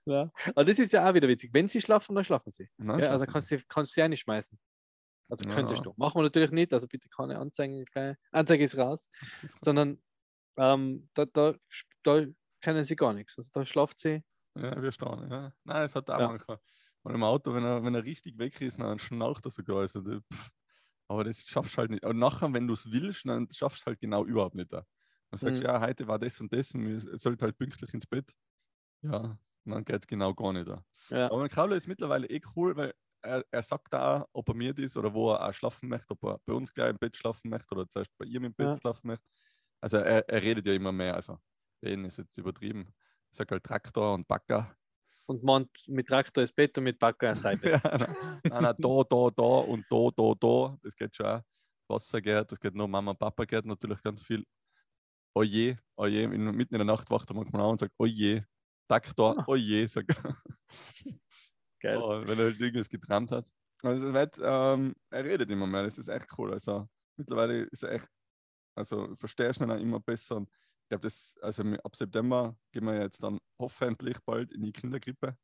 ja. 0.05 0.31
Aber 0.47 0.65
das 0.65 0.79
ist 0.79 0.93
ja 0.93 1.09
auch 1.09 1.13
wieder 1.13 1.27
witzig. 1.27 1.49
Wenn 1.53 1.67
sie 1.67 1.81
schlafen, 1.81 2.15
dann 2.15 2.23
schlafen 2.23 2.51
sie. 2.51 2.69
Nein, 2.77 2.99
Ja, 2.99 3.09
also 3.11 3.25
kannst 3.25 3.51
du 3.51 3.59
kannst 3.67 3.93
sie 3.93 4.03
auch 4.03 4.07
nicht 4.07 4.21
schmeißen. 4.21 4.57
Also 5.29 5.45
könntest 5.47 5.79
Ja. 5.83 5.91
du. 5.91 5.93
Machen 5.97 6.19
wir 6.19 6.23
natürlich 6.23 6.51
nicht, 6.51 6.71
also 6.71 6.87
bitte 6.87 7.09
keine 7.09 7.39
Anzeige, 7.39 7.83
keine 7.85 8.17
Anzeige 8.31 8.63
ist 8.63 8.77
raus, 8.77 9.09
sie. 9.41 9.47
sondern 9.59 10.01
ähm, 10.57 11.09
da, 11.15 11.25
da, 11.25 11.55
da 12.03 12.25
können 12.61 12.83
sie 12.83 12.95
gar 12.95 13.13
nichts. 13.13 13.35
Also 13.37 13.49
da 13.51 13.65
schlaft 13.65 13.99
sie. 13.99 14.23
Ja, 14.55 14.81
wir 14.81 14.91
staunen. 14.91 15.29
Ja. 15.29 15.53
Nein, 15.63 15.83
es 15.83 15.95
hat 15.95 16.09
auch 16.09 16.19
Ja. 16.19 16.27
manchmal. 16.29 16.59
Und 17.03 17.13
im 17.15 17.23
Auto, 17.23 17.53
wenn 17.53 17.63
er, 17.63 17.83
wenn 17.83 17.93
er 17.95 18.03
richtig 18.05 18.37
weg 18.37 18.59
ist, 18.61 18.79
dann 18.79 18.99
schnaucht 18.99 19.45
er 19.45 19.51
sogar. 19.51 19.79
Also, 19.79 20.01
pff. 20.01 20.49
aber 21.07 21.23
das 21.23 21.45
schaffst 21.47 21.73
du 21.75 21.77
halt 21.79 21.91
nicht. 21.91 22.05
Und 22.05 22.17
nachher, 22.19 22.51
wenn 22.53 22.67
du 22.67 22.73
es 22.73 22.91
willst, 22.91 23.25
dann 23.27 23.47
schaffst 23.51 23.79
du 23.79 23.83
es 23.83 23.85
halt 23.87 23.99
genau 23.99 24.25
überhaupt 24.25 24.55
nicht. 24.55 24.71
Da. 24.73 24.85
Dann 25.31 25.37
sagst 25.39 25.61
du, 25.61 25.65
Mhm. 25.67 25.67
ja, 25.67 25.81
heute 25.81 26.07
war 26.07 26.19
das 26.19 26.39
und 26.41 26.53
das 26.53 26.73
und 26.73 26.85
wir 26.87 26.99
sollten 27.17 27.43
halt 27.43 27.57
pünktlich 27.57 27.93
ins 27.93 28.07
Bett. 28.07 28.33
Ja, 29.03 29.37
dann 29.65 29.85
geht 29.85 30.01
es 30.03 30.07
genau 30.07 30.33
gar 30.33 30.53
nicht. 30.53 30.67
Da. 30.67 30.83
Ja. 31.09 31.27
Aber 31.27 31.39
mein 31.39 31.49
Krauler 31.49 31.75
ist 31.75 31.87
mittlerweile 31.87 32.27
eh 32.29 32.41
cool, 32.55 32.75
weil 32.77 32.93
er, 33.21 33.45
er 33.51 33.63
sagt 33.63 33.93
da 33.93 34.21
auch, 34.23 34.29
ob 34.33 34.49
er 34.49 34.55
mir 34.55 34.77
ist 34.77 34.97
oder 34.97 35.13
wo 35.13 35.31
er 35.33 35.47
auch 35.49 35.53
schlafen 35.53 35.89
möchte, 35.89 36.11
ob 36.13 36.23
er 36.25 36.39
bei 36.45 36.53
uns 36.53 36.73
gleich 36.73 36.91
im 36.91 36.97
Bett 36.99 37.17
schlafen 37.17 37.49
möchte 37.49 37.75
oder 37.75 37.89
zuerst 37.89 38.11
bei 38.17 38.25
ihr 38.25 38.41
im 38.43 38.53
Bett 38.55 38.73
Ja. 38.73 38.77
schlafen 38.77 39.07
möchte. 39.07 39.25
Also 39.81 39.97
er, 39.97 40.27
er 40.29 40.41
redet 40.43 40.65
ja 40.67 40.73
immer 40.73 40.91
mehr. 40.91 41.15
Also 41.15 41.39
reden 41.83 42.05
ist 42.05 42.17
jetzt 42.17 42.37
übertrieben. 42.37 42.93
Ich 43.35 43.37
sage 43.37 43.55
halt 43.55 43.65
Traktor 43.65 44.13
und 44.13 44.25
Backer. 44.29 44.73
Und 45.25 45.43
man 45.43 45.67
mit 45.87 46.07
Traktor 46.07 46.41
ist 46.41 46.55
Bett 46.55 46.77
und 46.77 46.85
mit 46.85 46.97
Backer 46.97 47.27
eine 47.27 47.35
Seite. 47.35 47.69
ja, 47.69 47.81
nein, 47.83 48.63
nein, 48.63 48.75
da, 48.77 49.03
da, 49.03 49.29
da 49.35 49.43
und 49.43 49.85
da, 49.89 50.09
da, 50.15 50.33
da. 50.39 50.77
Das 50.81 50.95
geht 50.95 51.17
schon 51.17 51.25
auch. 51.25 51.41
Wasser 51.89 52.21
geht, 52.21 52.49
das 52.49 52.57
geht 52.61 52.73
nur 52.75 52.87
Mama 52.87 53.11
und 53.11 53.19
Papa 53.19 53.43
geht 53.43 53.65
natürlich 53.65 54.01
ganz 54.01 54.23
viel. 54.23 54.45
Oje, 55.35 55.77
oje, 55.97 56.23
in, 56.23 56.45
mitten 56.55 56.75
in 56.75 56.79
der 56.79 56.85
Nacht 56.85 57.11
wacht 57.11 57.29
er 57.29 57.35
manchmal 57.35 57.63
an 57.63 57.71
und 57.71 57.79
sagt, 57.81 57.91
oje, 57.97 58.47
Traktor, 58.87 59.37
Ah. 59.37 59.43
oje, 59.47 59.85
sagt 59.85 60.11
er. 60.11 60.37
Geil. 61.81 61.97
Oh, 61.97 62.25
wenn 62.25 62.39
er 62.39 62.45
halt 62.45 62.61
irgendwas 62.61 62.87
geträumt 62.87 63.33
hat. 63.33 63.51
Also, 63.83 64.07
er, 64.07 64.13
wird, 64.13 64.39
ähm, 64.41 64.95
er 65.09 65.25
redet 65.25 65.49
immer 65.51 65.67
mehr, 65.67 65.83
das 65.83 65.97
ist 65.97 66.07
echt 66.07 66.29
cool. 66.37 66.53
Also, 66.53 66.87
mittlerweile 67.17 67.63
ist 67.63 67.83
er 67.83 67.95
echt, 67.95 68.07
also 68.77 69.13
verstehst 69.17 69.59
du 69.59 69.65
ihn 69.65 69.71
auch 69.71 69.77
immer 69.79 69.99
besser. 69.99 70.37
Und 70.37 70.49
ich 70.85 70.89
glaube, 70.89 71.01
das, 71.01 71.35
also 71.41 71.63
ab 71.83 71.95
September 71.95 72.55
gehen 72.71 72.85
wir 72.85 73.01
jetzt 73.01 73.23
dann 73.23 73.39
hoffentlich 73.59 74.19
bald 74.23 74.51
in 74.51 74.61
die 74.61 74.71
Kindergrippe. 74.71 75.35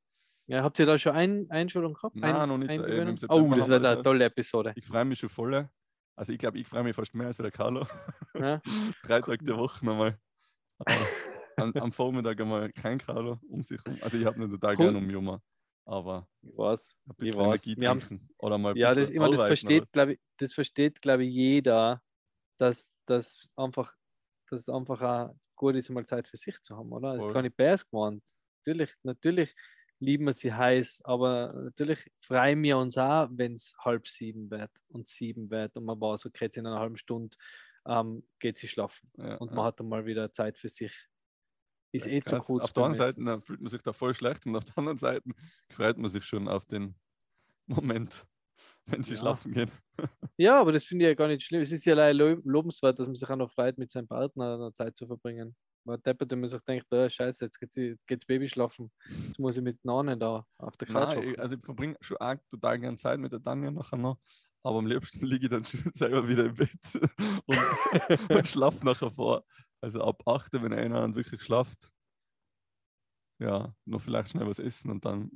Ja, 0.45 0.62
habt 0.62 0.77
ihr 0.77 0.86
da 0.86 1.00
schon 1.00 1.13
ein 1.13 1.50
Einschulung 1.50 1.95
gehabt? 1.95 2.15
Nein, 2.15 2.36
ein, 2.36 2.48
noch 2.50 2.60
nicht. 2.60 2.69
Eben 2.69 3.07
im 3.07 3.17
September 3.17 3.55
oh, 3.55 3.55
das 3.60 3.67
wird 3.67 3.83
eine 3.83 4.01
tolle 4.03 4.25
Episode. 4.25 4.74
Ich 4.75 4.86
freue 4.86 5.03
mich 5.05 5.17
schon 5.17 5.29
voll. 5.29 5.67
Also 6.15 6.31
ich 6.31 6.38
glaube, 6.38 6.60
ich 6.60 6.67
freue 6.67 6.83
mich 6.83 6.95
fast 6.95 7.15
mehr 7.15 7.25
als 7.25 7.38
der 7.38 7.50
Carlo. 7.50 7.88
Ja. 8.36 8.62
Drei 9.03 9.21
Tage 9.21 9.43
der 9.43 9.57
Woche 9.57 9.83
nochmal. 9.83 10.19
Am, 11.57 11.74
am 11.74 11.91
Vormittag 11.91 12.39
einmal 12.39 12.71
kein 12.74 13.00
Carlo 13.00 13.39
um 13.50 13.63
sich 13.63 13.79
herum. 13.83 13.98
Also 14.01 14.17
ich 14.17 14.25
habe 14.25 14.39
ihn 14.43 14.51
total 14.51 14.75
Cool. 14.75 14.86
gerne 14.86 14.98
um 15.00 15.10
Juma. 15.10 15.41
Aber 15.86 16.27
Ich 16.43 16.55
weiß. 16.55 16.98
ein 17.07 17.12
Ich 17.12 17.17
bisschen 17.17 17.39
weiß. 17.39 17.65
Energie 17.65 17.81
Wir 17.81 18.00
trinken. 18.00 18.29
Oder 18.38 18.57
mal 18.60 18.71
ein 18.71 18.77
Ja, 18.77 18.93
das, 18.93 19.10
ich 19.10 19.17
meine, 19.17 19.36
das 19.36 19.48
versteht, 19.48 19.91
glaube 19.91 20.13
ich, 20.13 20.19
das 20.38 20.53
versteht, 20.53 21.01
glaube 21.01 21.24
ich, 21.25 21.33
jeder, 21.33 22.01
dass 22.60 22.93
das 23.07 23.50
einfach, 23.55 23.95
dass 24.51 24.62
es 24.62 24.70
einfach 24.70 25.01
auch 25.01 25.36
gut 25.55 25.75
ist, 25.75 25.89
mal 25.89 26.05
Zeit 26.05 26.27
für 26.27 26.38
sich 26.38 26.62
zu 26.62 26.75
haben, 26.77 26.91
oder? 26.91 27.15
Es 27.15 27.25
ist 27.25 27.34
gar 27.34 27.41
nicht 27.41 27.55
bärs 27.55 27.89
gemeint. 27.89 28.24
Natürlich, 28.60 28.93
natürlich 29.03 29.55
lieben 30.00 30.25
wir 30.25 30.34
sie 30.34 30.53
heiß, 30.53 31.01
aber 31.05 31.53
natürlich 31.53 32.12
freuen 32.22 32.62
wir 32.63 32.77
uns 32.77 32.98
auch, 32.98 33.29
wenn 33.31 33.53
es 33.53 33.74
halb 33.79 34.08
sieben 34.08 34.50
wird 34.50 34.72
und 34.89 35.08
sieben 35.08 35.50
wird 35.50 35.75
und 35.77 35.86
man 35.86 36.00
weiß, 36.01 36.25
okay, 36.25 36.46
jetzt 36.46 36.58
in 36.58 36.65
einer 36.65 36.79
halben 36.79 36.98
Stunde 36.98 37.38
ähm, 37.86 38.27
geht 38.39 38.58
sie 38.58 38.67
schlafen? 38.67 39.12
Ja, 39.17 39.38
und 39.38 39.50
ja. 39.50 39.55
man 39.55 39.65
hat 39.65 39.79
dann 39.79 39.88
mal 39.88 40.05
wieder 40.05 40.31
Zeit 40.34 40.58
für 40.58 40.70
sich. 40.70 41.08
Ist 41.93 42.08
Echt 42.08 42.27
eh 42.27 42.29
zu 42.29 42.38
kurz. 42.38 42.63
Auf 42.63 42.74
der 42.74 42.86
einen 42.86 42.93
Seite 42.96 43.41
fühlt 43.41 43.62
man 43.62 43.70
sich 43.70 43.81
da 43.81 43.93
voll 43.93 44.13
schlecht 44.13 44.46
und 44.46 44.55
auf 44.55 44.63
der 44.63 44.77
anderen 44.77 44.98
Seite 44.98 45.29
freut 45.70 45.98
man 45.98 46.10
sich 46.10 46.24
schon 46.24 46.48
auf 46.48 46.65
den 46.65 46.96
Moment, 47.67 48.25
wenn 48.86 49.03
sie 49.03 49.15
Ja. 49.15 49.20
schlafen 49.20 49.53
gehen. 49.53 49.72
Ja, 50.41 50.60
aber 50.60 50.71
das 50.71 50.83
finde 50.83 51.05
ich 51.05 51.10
ja 51.10 51.13
gar 51.13 51.27
nicht 51.27 51.43
schlimm. 51.43 51.62
Es 51.62 51.71
ist 51.71 51.86
ja 51.86 51.93
leider 51.93 52.13
lo- 52.13 52.41
lobenswert, 52.43 52.98
dass 52.98 53.07
man 53.07 53.13
sich 53.15 53.29
auch 53.29 53.36
noch 53.36 53.51
freut, 53.51 53.77
mit 53.77 53.91
seinem 53.91 54.07
Partner 54.07 54.57
noch 54.57 54.71
Zeit 54.71 54.98
zu 54.98 55.05
verbringen. 55.05 55.55
Man 55.86 56.01
deppert, 56.01 56.31
wenn 56.31 56.39
man 56.39 56.50
sich 56.50 56.62
denkt, 56.63 56.88
oh, 56.91 57.07
scheiße, 57.10 57.45
jetzt 57.45 57.60
geht 57.60 57.74
sie- 57.74 57.95
geht's 58.07 58.25
Baby 58.25 58.50
schlafen. 58.50 58.91
Jetzt 59.27 59.38
muss 59.39 59.57
ich 59.57 59.63
mit 59.63 59.77
Nanen 59.86 60.19
da 60.19 60.43
auf 60.57 60.75
der 60.77 60.88
Couch 60.88 60.95
Nein, 61.10 61.17
hocken. 61.17 61.29
ich, 61.33 61.39
also 61.39 61.55
ich 61.55 61.62
verbringe 61.63 61.95
schon 62.01 62.17
auch 62.17 62.36
total 62.50 62.79
gerne 62.79 62.98
Zeit 62.98 63.19
mit 63.19 63.31
der 63.31 63.41
Tanja 63.43 63.69
nachher 63.71 63.98
noch. 63.98 64.17
Aber 64.63 64.77
am 64.79 64.86
liebsten 64.88 65.25
liege 65.25 65.45
ich 65.45 65.51
dann 65.51 65.63
schon 65.65 65.79
selber 65.93 66.27
wieder 66.27 66.45
im 66.45 66.55
Bett 66.55 66.71
und, 67.45 67.57
und 68.31 68.48
schlafe 68.48 68.83
nachher 68.86 69.12
vor. 69.12 69.43
Also 69.79 70.01
ab 70.03 70.21
8, 70.27 70.53
wenn 70.53 70.74
einer 70.74 71.01
dann 71.01 71.15
wirklich 71.15 71.41
schlaft, 71.41 71.91
ja, 73.41 73.74
noch 73.86 74.01
vielleicht 74.01 74.29
schnell 74.29 74.45
was 74.45 74.60
essen 74.60 74.91
und 74.91 75.03
dann. 75.03 75.31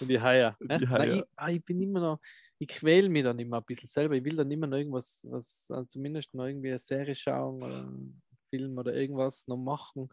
Und 0.00 0.08
die 0.08 0.20
Haier. 0.20 0.56
Die 0.60 0.66
ne? 0.66 0.86
Nein, 0.90 1.12
ich, 1.14 1.24
ah, 1.36 1.48
ich 1.48 1.64
bin 1.64 1.80
immer 1.80 2.00
noch, 2.00 2.20
ich 2.58 2.68
quäle 2.68 3.08
mich 3.08 3.24
dann 3.24 3.38
immer 3.38 3.58
ein 3.58 3.64
bisschen 3.64 3.88
selber. 3.88 4.14
Ich 4.14 4.24
will 4.24 4.36
dann 4.36 4.50
immer 4.50 4.66
noch 4.66 4.76
irgendwas, 4.76 5.26
was, 5.30 5.70
also 5.70 5.84
zumindest 5.86 6.34
noch 6.34 6.44
irgendwie 6.44 6.68
eine 6.68 6.78
Serie 6.78 7.14
schauen 7.14 7.62
oder 7.62 7.78
einen 7.78 8.22
Film 8.50 8.76
oder 8.76 8.94
irgendwas 8.94 9.46
noch 9.46 9.56
machen. 9.56 10.10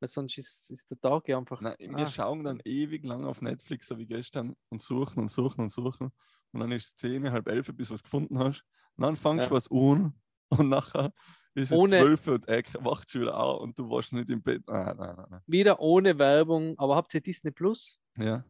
Weil 0.00 0.08
sonst 0.08 0.38
ist, 0.38 0.70
ist 0.70 0.90
der 0.90 0.98
Tag 1.00 1.28
ja 1.28 1.36
einfach. 1.36 1.60
Nein, 1.60 1.76
wir 1.78 1.98
ah, 1.98 2.06
schauen 2.06 2.44
dann 2.44 2.60
ewig 2.64 3.04
lang 3.04 3.26
auf 3.26 3.42
Netflix, 3.42 3.88
so 3.88 3.98
wie 3.98 4.06
gestern, 4.06 4.56
und 4.70 4.80
suchen 4.80 5.20
und 5.20 5.30
suchen 5.30 5.60
und 5.60 5.70
suchen. 5.70 6.12
Und 6.52 6.60
dann 6.60 6.72
ist 6.72 6.88
es 6.88 6.96
10, 6.96 7.30
halb 7.30 7.46
11, 7.46 7.76
bis 7.76 7.88
du 7.88 7.94
was 7.94 8.02
gefunden 8.02 8.38
hast. 8.38 8.64
Und 8.96 9.02
dann 9.02 9.16
fangst 9.16 9.44
Ja. 9.44 9.48
du 9.50 9.54
was 9.54 9.70
an 9.70 10.14
und 10.48 10.68
nachher 10.70 11.12
ist 11.54 11.70
es 11.72 11.76
Ohne- 11.76 12.00
12 12.00 12.26
und 12.28 12.48
er 12.48 12.62
wacht 12.84 13.10
schon 13.10 13.22
wieder 13.22 13.36
auf 13.38 13.60
und 13.62 13.78
du 13.78 13.88
warst 13.90 14.12
nicht 14.12 14.30
im 14.30 14.42
Bett. 14.42 14.62
Nein, 14.66 14.96
nein, 14.96 15.24
nein, 15.30 15.40
wieder 15.46 15.80
ohne 15.80 16.18
Werbung. 16.18 16.78
Aber 16.78 16.96
habt 16.96 17.12
ihr 17.14 17.20
Disney 17.20 17.50
Plus? 17.50 17.98
Ja, 18.16 18.44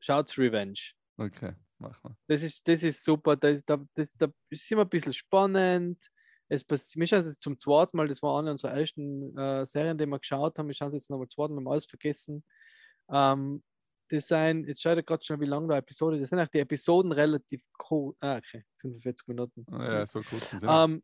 Schaut's 0.00 0.36
Revenge. 0.36 0.78
okay, 1.16 1.54
mach 1.78 2.02
mal. 2.02 2.16
Das 2.26 2.42
ist, 2.42 2.66
das 2.68 2.82
ist 2.82 3.02
super. 3.02 3.36
Das, 3.36 3.56
ist- 3.58 3.68
da, 3.70 3.82
das, 3.94 4.12
da 4.16 4.28
ist 4.50 4.70
immer 4.70 4.82
ein 4.82 4.88
bisschen 4.88 5.14
spannend. 5.14 6.04
Es 6.48 6.62
passiert, 6.62 7.00
wir 7.00 7.06
schauen 7.06 7.20
es 7.20 7.26
jetzt 7.28 7.42
zum 7.42 7.58
zweiten 7.58 7.96
Mal, 7.96 8.06
das 8.06 8.22
war 8.22 8.38
eine 8.38 8.50
unserer 8.50 8.72
ersten 8.74 9.36
äh, 9.36 9.64
Serien, 9.64 9.96
die 9.96 10.04
wir 10.06 10.18
geschaut 10.18 10.58
haben. 10.58 10.66
Wir 10.68 10.74
schauen 10.74 10.88
es 10.88 10.94
jetzt 10.94 11.10
nochmal 11.10 11.26
zum 11.28 11.36
zweiten 11.42 11.54
Mal, 11.54 11.60
wir 11.62 11.64
haben 11.64 11.72
alles 11.72 11.86
vergessen. 11.86 12.44
Ähm, 13.10 13.62
das 14.10 14.28
sind, 14.28 14.66
jetzt 14.68 14.82
schaut 14.82 14.96
ihr 14.98 15.02
gerade 15.02 15.24
schon, 15.24 15.40
wie 15.40 15.46
lange 15.46 15.68
die 15.68 15.74
Episode, 15.78 16.20
das 16.20 16.28
sind 16.28 16.38
auch 16.38 16.46
die 16.48 16.58
Episoden 16.58 17.12
relativ 17.12 17.64
kurz. 17.78 18.18
Ah, 18.20 18.36
okay, 18.36 18.62
45 18.82 19.26
Minuten. 19.28 19.64
Ja, 19.70 20.04
so 20.04 20.20
kurz 20.20 20.50
sind 20.50 20.60
sie. 20.60 20.66
Ähm, 20.68 21.02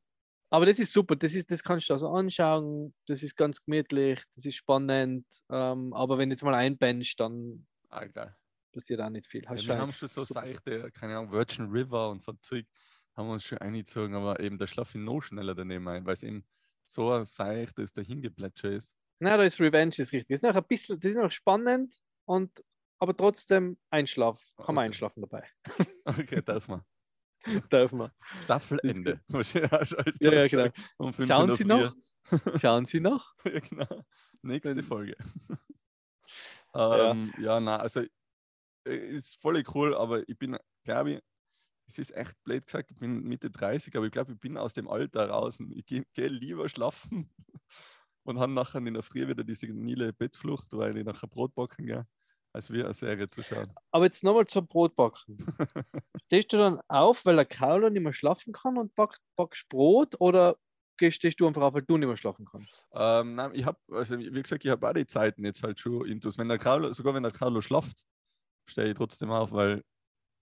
aber 0.51 0.67
das 0.67 0.79
ist 0.79 0.93
super, 0.93 1.17
das, 1.17 1.35
ist, 1.35 1.51
das 1.51 1.63
kannst 1.63 1.89
du 1.89 1.95
also 1.95 2.09
anschauen, 2.11 2.95
das 3.07 3.23
ist 3.23 3.37
ganz 3.37 3.63
gemütlich, 3.65 4.23
das 4.35 4.45
ist 4.45 4.57
spannend. 4.57 5.27
Ähm, 5.51 5.93
aber 5.95 6.19
wenn 6.19 6.29
du 6.31 6.35
jetzt 6.35 6.43
mal 6.45 6.55
einbennst, 6.55 7.19
dann 7.21 7.67
ah, 7.91 8.35
passiert 8.73 9.01
auch 9.01 9.11
nicht 9.11 9.27
viel. 9.27 9.43
Ja, 9.53 9.67
wir 9.67 9.77
haben 9.79 9.93
schon 9.93 10.09
so 10.09 10.25
super. 10.25 10.41
seichte, 10.43 10.91
keine 10.93 11.17
Ahnung, 11.19 11.33
Virgin 11.33 11.67
River 11.71 12.11
und 12.11 12.23
so 12.23 12.33
Zeug, 12.35 12.67
haben 13.17 13.27
wir 13.29 13.33
uns 13.33 13.45
schon 13.45 13.59
eingezogen, 13.59 14.15
aber 14.15 14.39
eben 14.41 14.59
der 14.59 14.67
schlafe 14.69 14.99
ich 14.99 15.05
noch 15.05 15.21
schneller 15.21 15.55
daneben 15.55 15.89
ein, 15.89 16.07
weil 16.07 16.13
es 16.15 16.23
eben 16.23 16.47
so 16.87 17.11
ein 17.13 17.25
seichtes 17.25 17.93
Dahingeplätscher 17.93 18.71
ist. 18.71 18.97
Na, 19.19 19.37
da 19.37 19.45
ist 19.45 19.61
Revenge 19.61 19.95
ist 19.99 20.13
richtig. 20.13 20.29
Das 20.29 20.37
ist 20.39 20.43
noch 20.43 20.55
ein 20.57 20.67
bisschen, 20.67 20.99
das 21.01 21.11
ist 21.11 21.17
noch 21.17 21.31
spannend 21.31 22.03
und 22.25 22.65
aber 22.99 23.17
trotzdem 23.17 23.79
Einschlaf. 23.91 24.43
Kann 24.63 24.75
man 24.75 24.85
Okay. 24.85 24.87
einschlafen 24.87 25.21
dabei. 25.23 25.47
Okay, 26.07 26.43
darf 26.43 26.69
man. 26.69 26.85
Darf 27.71 27.93
man. 27.93 28.11
Staffelende. 28.45 29.21
Ja, 29.31 30.33
ja, 30.33 30.47
genau. 30.47 30.69
um 30.99 31.13
Schauen 31.27 31.53
Sie 31.53 31.65
noch? 31.65 31.95
Schauen 32.61 32.85
Sie 32.85 33.01
noch? 33.01 33.35
ja, 33.45 33.59
genau. 33.61 34.05
Nächste 34.43 34.77
Wenn- 34.77 34.85
Folge. 34.85 35.17
Ja. 36.73 37.11
ähm, 37.11 37.33
ja. 37.41 37.59
na, 37.59 37.79
also 37.79 38.03
äh, 38.87 38.95
ist 38.95 39.41
voll 39.43 39.61
cool, 39.75 39.95
aber 39.97 40.29
ich 40.29 40.39
bin, 40.39 40.57
glaube 40.85 41.13
ich, 41.15 41.21
es 41.89 41.99
ist 41.99 42.15
echt 42.15 42.41
blöd 42.45 42.65
gesagt, 42.65 42.93
ich 42.93 42.97
bin 42.97 43.25
Mitte 43.25 43.51
30, 43.51 43.97
aber 43.97 44.07
ich 44.07 44.13
glaube, 44.13 44.33
ich 44.35 44.39
bin 44.39 44.57
aus 44.57 44.73
dem 44.73 44.87
Alter 44.89 45.29
raus. 45.29 45.59
Ich 45.71 45.85
gehe 45.87 46.05
geh 46.15 46.29
lieber 46.29 46.69
schlafen 46.69 47.29
und 48.23 48.39
habe 48.39 48.53
nachher 48.53 48.79
in 48.79 48.95
der 48.95 49.03
Früh 49.03 49.27
wieder 49.27 49.43
diese 49.43 49.67
senile 49.67 50.13
Bettflucht, 50.13 50.69
weil 50.73 50.97
ich 50.97 51.05
nachher 51.05 51.27
Brot 51.27 51.53
backen 51.57 51.87
gehe, 51.87 52.07
als 52.53 52.71
wir 52.71 52.85
eine 52.85 52.95
Serie 52.95 53.29
zu 53.29 53.43
schauen. 53.43 53.73
Aber 53.91 54.05
jetzt 54.05 54.25
nochmal 54.25 54.47
zum 54.47 54.67
Brotbacken. 54.67 55.37
Stehst 56.27 56.53
du 56.53 56.57
dann 56.59 56.81
auf, 56.89 57.25
weil 57.25 57.37
der 57.37 57.45
Kauler 57.45 57.91
nicht 57.91 58.03
mehr 58.03 58.13
schlafen 58.13 58.53
kann 58.53 58.79
und 58.79 58.95
back, 58.95 59.19
backst 59.37 59.69
Brot 59.69 60.21
oder 60.21 60.57
stehst 61.09 61.41
du 61.41 61.47
einfach 61.47 61.63
auf, 61.63 61.75
weil 61.75 61.83
du 61.83 61.97
nicht 61.97 62.07
mehr 62.07 62.17
schlafen 62.17 62.45
kannst? 62.45 62.87
Ähm, 62.93 63.35
nein, 63.35 63.53
ich 63.55 63.65
habe, 63.65 63.79
also 63.91 64.19
wie 64.19 64.31
gesagt, 64.43 64.65
ich 64.65 64.71
habe 64.71 64.87
auch 64.87 64.93
die 64.93 65.07
Zeiten 65.07 65.45
jetzt 65.45 65.63
halt 65.63 65.81
schon 65.81 66.07
intus. 66.07 66.37
Wenn 66.37 66.49
der 66.49 66.59
Carlo, 66.59 66.93
sogar 66.93 67.15
wenn 67.15 67.23
der 67.23 67.33
Carlo 67.33 67.61
schlaft, 67.63 68.05
stehe 68.67 68.89
ich 68.89 68.95
trotzdem 68.95 69.31
auf, 69.31 69.53
weil 69.53 69.83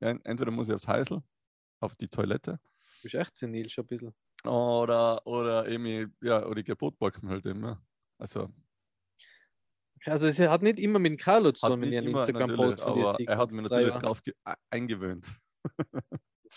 entweder 0.01 0.51
muss 0.51 0.69
ich 0.69 0.75
aufs 0.75 0.89
Heisel, 0.89 1.23
auf 1.81 1.95
die 1.97 2.09
Toilette, 2.09 2.59
Du 2.99 3.03
bist 3.03 3.15
echt 3.15 3.37
senil 3.37 3.69
schon 3.71 3.85
ein 3.85 3.87
bisschen. 3.87 4.15
oder, 4.45 5.25
oder 5.25 5.69
eben, 5.69 6.17
ja, 6.21 6.45
oder 6.45 6.59
ich 6.59 6.67
gehe 6.67 6.75
Brot 6.75 6.99
backen 6.99 7.29
halt. 7.29 7.45
Ja. 7.45 7.81
Also, 8.19 8.49
Also 10.07 10.27
es 10.27 10.39
hat 10.39 10.63
nicht 10.63 10.79
immer 10.79 10.99
mit 10.99 11.13
dem 11.13 11.19
Kaulo 11.19 11.53
zu 11.53 11.67
hat 11.67 11.73
tun, 11.73 11.83
wenn 11.83 11.93
ihr 11.93 11.99
einen 12.01 12.09
Instagram-Post 12.09 12.81
von 12.81 12.95
dir 12.95 13.15
seht. 13.15 13.29
er 13.29 13.39
hat 13.39 13.51
mir 13.51 13.63
drei 13.63 13.83
natürlich 13.83 14.27
e- 14.27 14.55
eingewöhnt. 14.71 15.27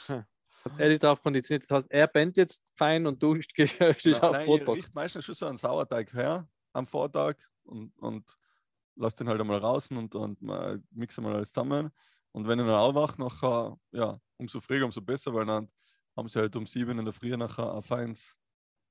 Hat 0.08 0.26
er 0.78 0.90
dich 0.90 1.00
darauf 1.00 1.22
konditioniert. 1.22 1.64
Das 1.64 1.72
heißt, 1.72 1.92
er 1.92 2.08
bennt 2.08 2.38
jetzt 2.38 2.72
fein 2.76 3.08
und 3.08 3.22
du 3.22 3.34
gehst 3.56 3.76
stehst 3.76 4.24
auf 4.24 4.32
Nein, 4.34 4.46
Brot 4.46 4.78
ich 4.78 4.94
meistens 4.94 5.26
schon 5.26 5.36
so 5.36 5.48
einen 5.48 5.58
Sauerteig 5.58 6.14
her 6.14 6.48
am 6.74 6.86
Vortag 6.86 7.36
und, 7.64 7.98
und 7.98 8.38
lass 8.96 9.16
den 9.16 9.28
halt 9.28 9.42
einmal 9.42 9.60
raus 9.60 9.90
und, 9.90 10.14
und 10.16 10.42
mal 10.42 10.82
mixe 10.92 11.22
mal 11.22 11.34
alles 11.34 11.52
zusammen. 11.52 11.92
Und 12.32 12.48
wenn 12.48 12.60
ich 12.60 12.66
dann 12.66 12.76
aufwache, 12.76 13.20
nachher, 13.20 13.78
ja, 13.92 14.20
umso 14.38 14.62
früher, 14.62 14.86
umso 14.86 15.02
besser, 15.02 15.34
weil 15.34 15.46
dann 15.46 15.70
haben 16.16 16.30
sie 16.30 16.40
halt 16.40 16.56
um 16.56 16.66
sieben 16.66 16.98
in 17.00 17.06
der 17.06 17.14
Früh 17.14 17.36
nachher 17.36 17.74
ein 17.74 17.82
feines, 17.82 18.36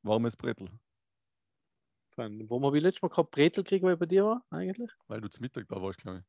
warmes 0.02 0.36
Brettel. 0.36 0.68
Fein. 2.20 2.46
Wo 2.50 2.72
wir 2.72 2.80
letztes 2.80 3.02
Mal 3.02 3.08
gerade 3.08 3.28
Bretel 3.30 3.64
kriegen, 3.64 3.86
weil 3.86 3.94
ich 3.94 3.98
bei 3.98 4.06
dir 4.06 4.24
war, 4.24 4.44
eigentlich? 4.50 4.90
Weil 5.08 5.20
du 5.20 5.28
zum 5.28 5.42
Mittag 5.42 5.68
da 5.68 5.80
warst, 5.80 6.00
glaube 6.02 6.18
ich. 6.18 6.24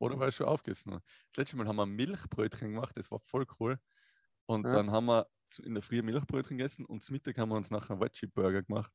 Oder 0.00 0.18
weil 0.18 0.28
ich 0.28 0.36
schon 0.36 0.46
aufgegessen 0.46 0.92
habe. 0.92 1.02
Das 1.32 1.38
letzte 1.38 1.56
Mal 1.56 1.66
haben 1.66 1.76
wir 1.76 1.86
Milchbrötchen 1.86 2.72
gemacht, 2.72 2.96
das 2.96 3.10
war 3.10 3.18
voll 3.20 3.46
cool. 3.60 3.78
Und 4.46 4.64
Ja. 4.64 4.72
dann 4.74 4.90
haben 4.90 5.06
wir 5.06 5.26
zu- 5.48 5.62
in 5.62 5.74
der 5.74 5.82
Früh 5.82 6.02
Milchbrötchen 6.02 6.56
gegessen 6.56 6.84
und 6.86 7.02
zum 7.02 7.14
Mittag 7.14 7.36
haben 7.38 7.48
wir 7.50 7.56
uns 7.56 7.70
nachher 7.70 7.92
einen 7.92 8.00
Veggie-Burger 8.00 8.62
gemacht. 8.62 8.92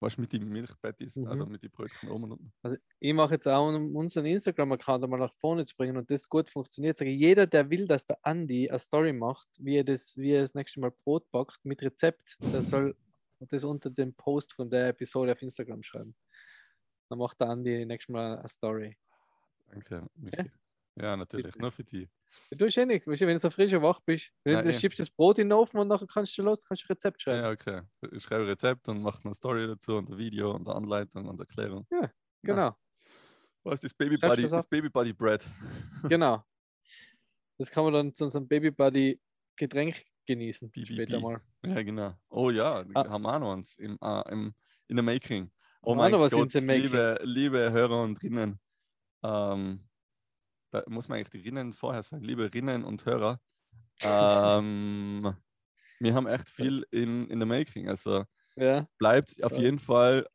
Weißt 0.00 0.18
du, 0.18 0.20
mit 0.20 0.32
den 0.32 0.46
Milchpatties, 0.50 1.16
Mhm. 1.16 1.26
also 1.28 1.46
mit 1.46 1.62
den 1.62 1.70
Brötchen 1.70 2.10
oben 2.10 2.24
und 2.24 2.32
unten. 2.32 2.52
Also 2.62 2.76
ich 3.00 3.14
mache 3.14 3.34
jetzt 3.34 3.48
auch, 3.48 3.68
um 3.68 3.96
unseren 3.96 4.26
Instagram-Account 4.26 5.04
einmal 5.04 5.20
nach 5.20 5.32
vorne 5.36 5.64
zu 5.64 5.74
bringen 5.74 5.96
und 5.96 6.10
das 6.10 6.28
gut 6.28 6.50
funktioniert, 6.50 6.98
sage 6.98 7.10
jeder, 7.12 7.46
der 7.46 7.70
will, 7.70 7.86
dass 7.86 8.06
der 8.06 8.18
Andi 8.22 8.68
eine 8.68 8.78
Story 8.78 9.14
macht, 9.14 9.48
wie 9.58 9.76
er 9.78 9.84
das, 9.84 10.16
wie 10.18 10.32
er 10.32 10.42
das 10.42 10.54
nächste 10.54 10.80
Mal 10.80 10.90
Brot 10.90 11.30
backt 11.30 11.64
mit 11.64 11.80
Rezept, 11.82 12.36
der 12.52 12.62
soll 12.62 12.94
das 13.40 13.64
unter 13.64 13.90
dem 13.90 14.14
Post 14.14 14.52
von 14.54 14.70
der 14.70 14.88
Episode 14.88 15.32
auf 15.32 15.42
Instagram 15.42 15.82
schreiben. 15.82 16.16
Dann 17.08 17.18
macht 17.18 17.40
der 17.40 17.48
Andi 17.48 17.84
nächstes 17.86 18.12
Mal 18.12 18.38
eine 18.38 18.48
Story. 18.48 18.96
Danke, 19.68 20.06
Michi. 20.14 20.50
Ja, 20.98 21.16
natürlich, 21.16 21.46
Bitte. 21.46 21.58
nur 21.60 21.70
für 21.72 21.84
die. 21.84 22.08
Du 22.50 22.56
bist 22.64 22.76
eh 22.78 22.86
nicht, 22.86 23.06
weißt 23.06 23.20
du, 23.20 23.26
wenn 23.26 23.34
du 23.34 23.38
so 23.40 23.50
frisch 23.50 23.72
und 23.74 23.82
wach 23.82 24.00
bist, 24.00 24.30
Ja, 24.44 24.62
dann 24.62 24.70
eh. 24.70 24.72
schiebst 24.78 24.98
du 24.98 25.02
das 25.02 25.10
Brot 25.10 25.38
in 25.38 25.48
den 25.48 25.52
Ofen 25.58 25.78
und 25.78 25.88
nachher 25.88 26.06
kannst 26.06 26.36
du 26.38 26.42
los, 26.42 26.64
kannst 26.64 26.84
du 26.84 26.88
Rezept 26.92 27.20
schreiben. 27.22 27.42
Ja, 27.44 27.50
okay. 27.50 27.82
Ich 28.12 28.22
schreibe 28.22 28.44
ein 28.44 28.48
Rezept 28.48 28.88
und 28.88 29.02
mache 29.02 29.22
eine 29.24 29.34
Story 29.34 29.66
dazu 29.66 29.96
und 29.96 30.10
ein 30.10 30.18
Video 30.18 30.52
und 30.54 30.66
eine 30.68 30.76
Anleitung 30.76 31.26
und 31.28 31.38
Erklärung. 31.38 31.86
Genau, 32.42 32.76
Was 33.64 33.74
ist 33.74 33.84
das 33.84 33.94
Baby 33.94 34.16
Buddy? 34.16 34.42
das 34.42 34.50
Das? 34.52 34.66
Baby 34.66 34.88
Buddy 34.88 35.12
Bread. 35.12 35.44
genau. 36.08 36.44
Das 37.58 37.70
kann 37.70 37.84
man 37.84 37.92
dann 37.92 38.14
zu 38.14 38.24
unserem 38.24 38.46
Baby 38.48 38.70
Buddy 38.70 39.20
Getränk 39.56 40.04
genießen. 40.26 40.70
BBB. 40.70 40.92
Später 40.94 41.20
mal. 41.20 41.40
Ja, 41.64 41.82
genau. 41.82 42.14
Oh 42.28 42.50
ja, 42.50 42.84
Ah. 42.94 43.08
haben 43.08 43.22
wir 43.22 43.34
auch 43.34 43.38
noch 43.40 43.52
eins 43.54 43.76
im, 43.76 43.98
äh, 44.00 44.32
im, 44.32 44.54
in 44.88 44.96
der 44.96 45.02
Making. 45.02 45.50
Oh 45.82 45.94
mein 45.94 46.12
Gott, 46.12 46.32
liebe, 46.32 47.18
liebe 47.22 47.70
Hörer 47.72 48.02
und 48.02 48.22
Rinnen. 48.22 48.58
Ähm, 49.22 49.88
da 50.72 50.82
muss 50.88 51.08
man 51.08 51.18
eigentlich 51.18 51.30
die 51.30 51.48
Rinnen 51.48 51.72
vorher 51.72 52.02
sagen. 52.02 52.22
Liebe 52.24 52.52
Rinnen 52.52 52.84
und 52.84 53.04
Hörer. 53.06 53.40
Ähm, 54.02 55.34
wir 56.00 56.14
haben 56.14 56.26
echt 56.26 56.48
viel 56.48 56.86
in, 56.90 57.28
in 57.28 57.38
der 57.38 57.46
Making. 57.46 57.88
Also 57.88 58.24
Ja, 58.56 58.86
bleibt 58.98 59.42
auf 59.42 59.52
Ja. 59.52 59.62
jeden 59.62 59.78
Fall 59.78 60.26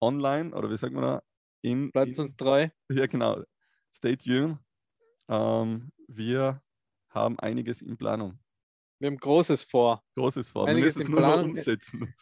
online 0.00 0.54
oder 0.54 0.68
wie 0.70 0.76
sagt 0.76 0.92
man 0.92 1.02
da? 1.02 1.22
In, 1.62 1.90
bleibt 1.92 2.16
in, 2.16 2.20
uns 2.22 2.36
treu. 2.36 2.68
Ja, 2.90 3.06
genau. 3.06 3.42
Stay 3.94 4.16
tuned. 4.16 4.58
Ähm, 5.28 5.92
wir 6.08 6.60
haben 7.10 7.38
einiges 7.38 7.82
in 7.82 7.96
Planung. 7.96 8.38
Wir 9.02 9.08
haben 9.08 9.16
Großes 9.16 9.64
vor. 9.64 10.00
Großes 10.14 10.50
vor. 10.50 10.68
Einiges 10.68 10.94
wir 10.96 11.00
müssen 11.00 11.12
es 11.14 11.20
nur 11.20 11.28
noch 11.28 11.44
umsetzen. 11.44 12.14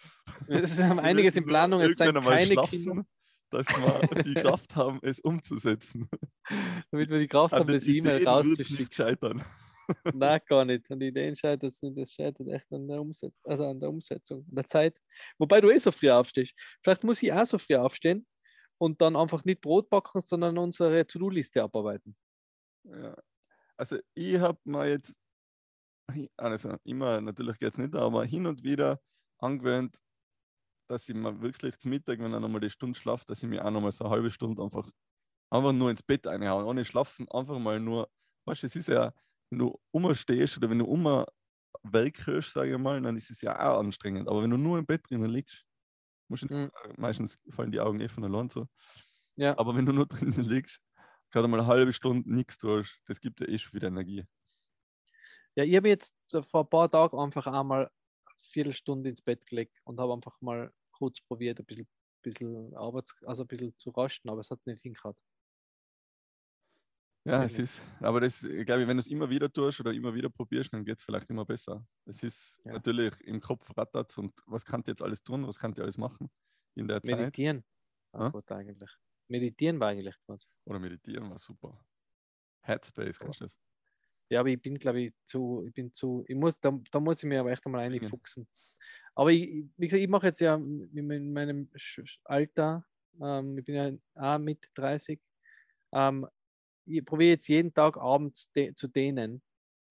Wir 0.47 0.88
haben 0.88 0.99
einiges 0.99 1.37
in 1.37 1.45
Planung. 1.45 1.83
Es 1.83 1.99
sind 1.99 2.14
keine 2.23 2.57
Kinder, 2.57 3.05
dass 3.51 3.66
wir 3.69 4.23
die 4.23 4.33
Kraft 4.40 4.75
haben, 4.77 4.99
es 5.03 5.21
umzusetzen. 5.21 6.09
damit 6.90 7.11
wir 7.11 7.19
die 7.19 7.29
Kraft 7.29 7.53
haben, 7.53 7.71
das 7.71 7.87
E-Mail 7.87 8.27
rauszuschicken. 8.27 8.77
nicht 8.79 8.95
scheitern. 8.95 9.45
Nein, 10.14 10.40
gar 10.49 10.64
nicht. 10.64 10.90
An 10.90 11.01
die 11.01 11.09
Ideen 11.09 11.37
scheitert 11.37 11.64
es 11.64 11.83
nicht. 11.83 11.99
Das 11.99 12.12
scheitert 12.12 12.49
echt 12.49 12.73
an 12.73 12.88
der, 12.88 12.99
Umset 12.99 13.35
also 13.45 13.66
an 13.66 13.79
der 13.79 13.90
Umsetzung, 13.90 14.47
an 14.49 14.55
der 14.55 14.66
Zeit. 14.66 14.97
Wobei 15.37 15.61
du 15.61 15.69
eh 15.69 15.77
so 15.77 15.93
früh 15.93 16.09
aufstehst. 16.09 16.55
Vielleicht 16.83 17.05
muss 17.05 17.23
ich 17.23 17.31
auch 17.31 17.45
so 17.45 17.59
früh 17.59 17.77
aufstehen 17.77 18.27
und 18.79 19.03
dann 19.03 19.16
einfach 19.16 19.45
nicht 19.45 19.61
Brot 19.61 19.90
backen, 19.90 20.23
sondern 20.23 20.57
unsere 20.57 21.07
To-Do-Liste 21.07 21.62
abarbeiten. 21.62 22.16
Ja. 22.85 23.14
Also 23.77 23.99
ich 24.14 24.38
habe 24.38 24.59
mir 24.64 24.88
jetzt, 24.88 25.16
also 26.37 26.77
immer, 26.85 27.20
natürlich 27.20 27.59
geht 27.59 27.73
es 27.73 27.79
nicht, 27.79 27.94
aber 27.94 28.25
hin 28.25 28.46
und 28.46 28.62
wieder 28.64 29.01
angewöhnt, 29.38 29.96
dass 30.88 31.09
ich 31.09 31.14
mir 31.14 31.40
wirklich 31.42 31.79
zum 31.79 31.90
Mittag, 31.92 32.18
wenn 32.20 32.33
er 32.33 32.40
nochmal 32.40 32.61
die 32.61 32.70
Stunde 32.70 32.99
schlaft, 32.99 33.31
dass 33.31 33.42
ich 33.42 33.49
mir 33.49 33.64
auch 33.64 33.70
nochmal 33.70 33.92
so 33.92 34.05
eine 34.05 34.12
halbe 34.14 34.31
Stunde 34.31 34.62
einfach, 34.62 34.90
einfach 35.51 35.73
nur 35.73 35.90
ins 35.90 36.03
Bett 36.03 36.27
einhauen, 36.27 36.66
ohne 36.66 36.85
schlafen, 36.85 37.29
einfach 37.31 37.59
mal 37.61 37.81
nur, 37.81 38.11
weißt 38.46 38.62
du, 38.64 38.66
es 38.68 38.77
ist 38.77 38.88
ja, 38.88 39.14
wenn 39.51 39.61
du 39.61 39.81
umstehst 39.92 40.59
oder 40.59 40.70
wenn 40.70 40.81
du 40.81 40.87
um 40.87 41.27
welkst, 41.85 42.53
sage 42.53 42.73
ich 42.75 42.79
mal, 42.79 43.01
dann 43.03 43.16
ist 43.16 43.31
es 43.31 43.42
ja 43.42 43.59
auch 43.59 43.81
anstrengend. 43.81 44.29
Aber 44.29 44.42
wenn 44.42 44.51
du 44.51 44.59
nur 44.59 44.79
im 44.79 44.87
Bett 44.87 45.03
drinnen 45.11 45.31
liegst, 45.31 45.64
musst 46.29 46.44
du, 46.44 46.49
Mhm. 46.51 46.70
meistens 46.99 47.38
fallen 47.51 47.73
die 47.73 47.81
Augen 47.81 48.01
eh 48.01 48.09
von 48.09 48.25
allein 48.25 48.51
zu. 48.51 48.68
Ja, 49.37 49.57
Aber 49.57 49.77
wenn 49.77 49.87
du 49.87 49.92
nur 49.92 50.07
drinnen 50.09 50.44
liegst, 50.44 50.81
gerade 51.31 51.49
mal 51.49 51.61
eine 51.61 51.68
halbe 51.68 51.92
Stunde 51.92 52.33
nichts 52.33 52.59
tust, 52.59 53.01
das 53.07 53.20
gibt 53.20 53.40
dir 53.40 53.49
eh 53.49 53.59
schon 53.59 53.75
wieder 53.75 53.88
Energie. 53.88 54.25
Ja 55.61 55.64
ich 55.64 55.77
habe 55.77 55.88
jetzt 55.88 56.16
vor 56.51 56.62
ein 56.64 56.68
paar 56.70 56.90
Tagen 56.90 57.18
einfach 57.18 57.46
einmal 57.46 57.87
eine 57.87 57.90
Viertelstunde 58.38 59.11
ins 59.11 59.23
Bett 59.23 59.46
gelegt 59.46 59.79
und 59.85 60.01
habe 60.01 60.12
einfach 60.14 60.40
mal 60.40 60.73
kurz 60.92 61.20
probiert, 61.20 61.59
ein 61.61 61.66
bisschen, 61.66 61.88
bisschen 62.23 62.75
Arbeits 62.77 63.16
also 63.25 63.44
ein 63.44 63.49
bisschen 63.49 63.77
zu 63.79 63.90
rasten, 63.90 64.29
aber 64.31 64.40
es 64.40 64.51
hat 64.51 64.64
nicht 64.66 64.83
hingehört. 64.83 65.18
Ja, 67.27 67.44
es 67.44 67.59
ist, 67.59 67.83
aber 68.01 68.20
das, 68.20 68.42
ich 68.44 68.64
glaube, 68.64 68.88
wenn 68.88 68.96
du 68.96 69.01
es 69.01 69.07
immer 69.07 69.29
wieder 69.29 69.53
tust 69.53 69.79
oder 69.81 69.92
immer 69.92 70.14
wieder 70.14 70.31
probierst, 70.31 70.73
dann 70.73 70.85
geht 70.87 70.99
es 70.99 71.05
vielleicht 71.05 71.29
immer 71.29 71.44
besser. 71.44 71.87
Es 72.07 72.23
ist 72.23 72.62
Ja. 72.64 72.73
natürlich 72.73 73.20
im 73.20 73.40
Kopf 73.40 73.77
rattert 73.77 74.16
und 74.16 74.33
was 74.46 74.64
kann 74.64 74.83
jetzt 74.87 75.03
alles 75.03 75.23
tun, 75.23 75.46
was 75.46 75.59
kann 75.59 75.75
alles 75.79 75.99
machen 75.99 76.31
in 76.75 76.88
der 76.88 77.03
Zeit? 77.03 77.38
Meditieren 77.42 77.64
Ja? 78.14 78.35
gut 78.35 78.51
eigentlich. 78.53 78.90
Meditieren 79.29 79.81
war 79.81 79.88
eigentlich 79.90 80.16
gut. 80.27 80.46
Oder 80.64 80.79
meditieren 80.79 81.29
war 81.31 81.38
super. 81.38 81.85
Headspace, 82.62 83.18
kennst 83.20 83.40
du 83.40 83.44
das? 83.44 83.61
Ja, 84.31 84.40
aber 84.40 84.49
ich 84.51 84.62
bin, 84.62 84.75
glaube 84.75 85.01
ich, 85.01 85.12
zu, 85.25 85.64
ich 85.66 85.75
bin 85.75 85.93
zu, 85.93 86.25
ich 86.29 86.37
muss, 86.37 86.61
da, 86.61 86.79
da 86.90 87.01
muss 87.01 87.19
ich 87.23 87.29
mir 87.29 87.40
aber 87.40 87.51
echt 87.51 87.66
einmal 87.66 87.83
Zwingen. 87.83 88.03
reinfuchsen. 88.03 88.47
Aber 89.14 89.33
ich, 89.33 89.66
wie 89.77 89.87
gesagt, 89.88 90.03
ich 90.03 90.09
mache 90.09 90.29
jetzt 90.29 90.40
ja 90.40 90.55
in 90.55 90.97
in 90.97 91.33
meinem 91.33 91.69
Alter, 92.25 92.87
ähm, 93.21 93.59
ich 93.59 93.64
bin 93.64 93.75
ja 93.75 93.93
auch 94.14 94.38
mit 94.38 94.71
30, 94.75 95.21
ähm, 95.93 96.27
ich 96.87 97.05
probiere 97.05 97.31
jetzt 97.33 97.49
jeden 97.49 97.75
Tag 97.75 97.97
abends 97.99 98.53
de 98.53 98.75
zu 98.75 98.88
dehnen. 98.88 99.43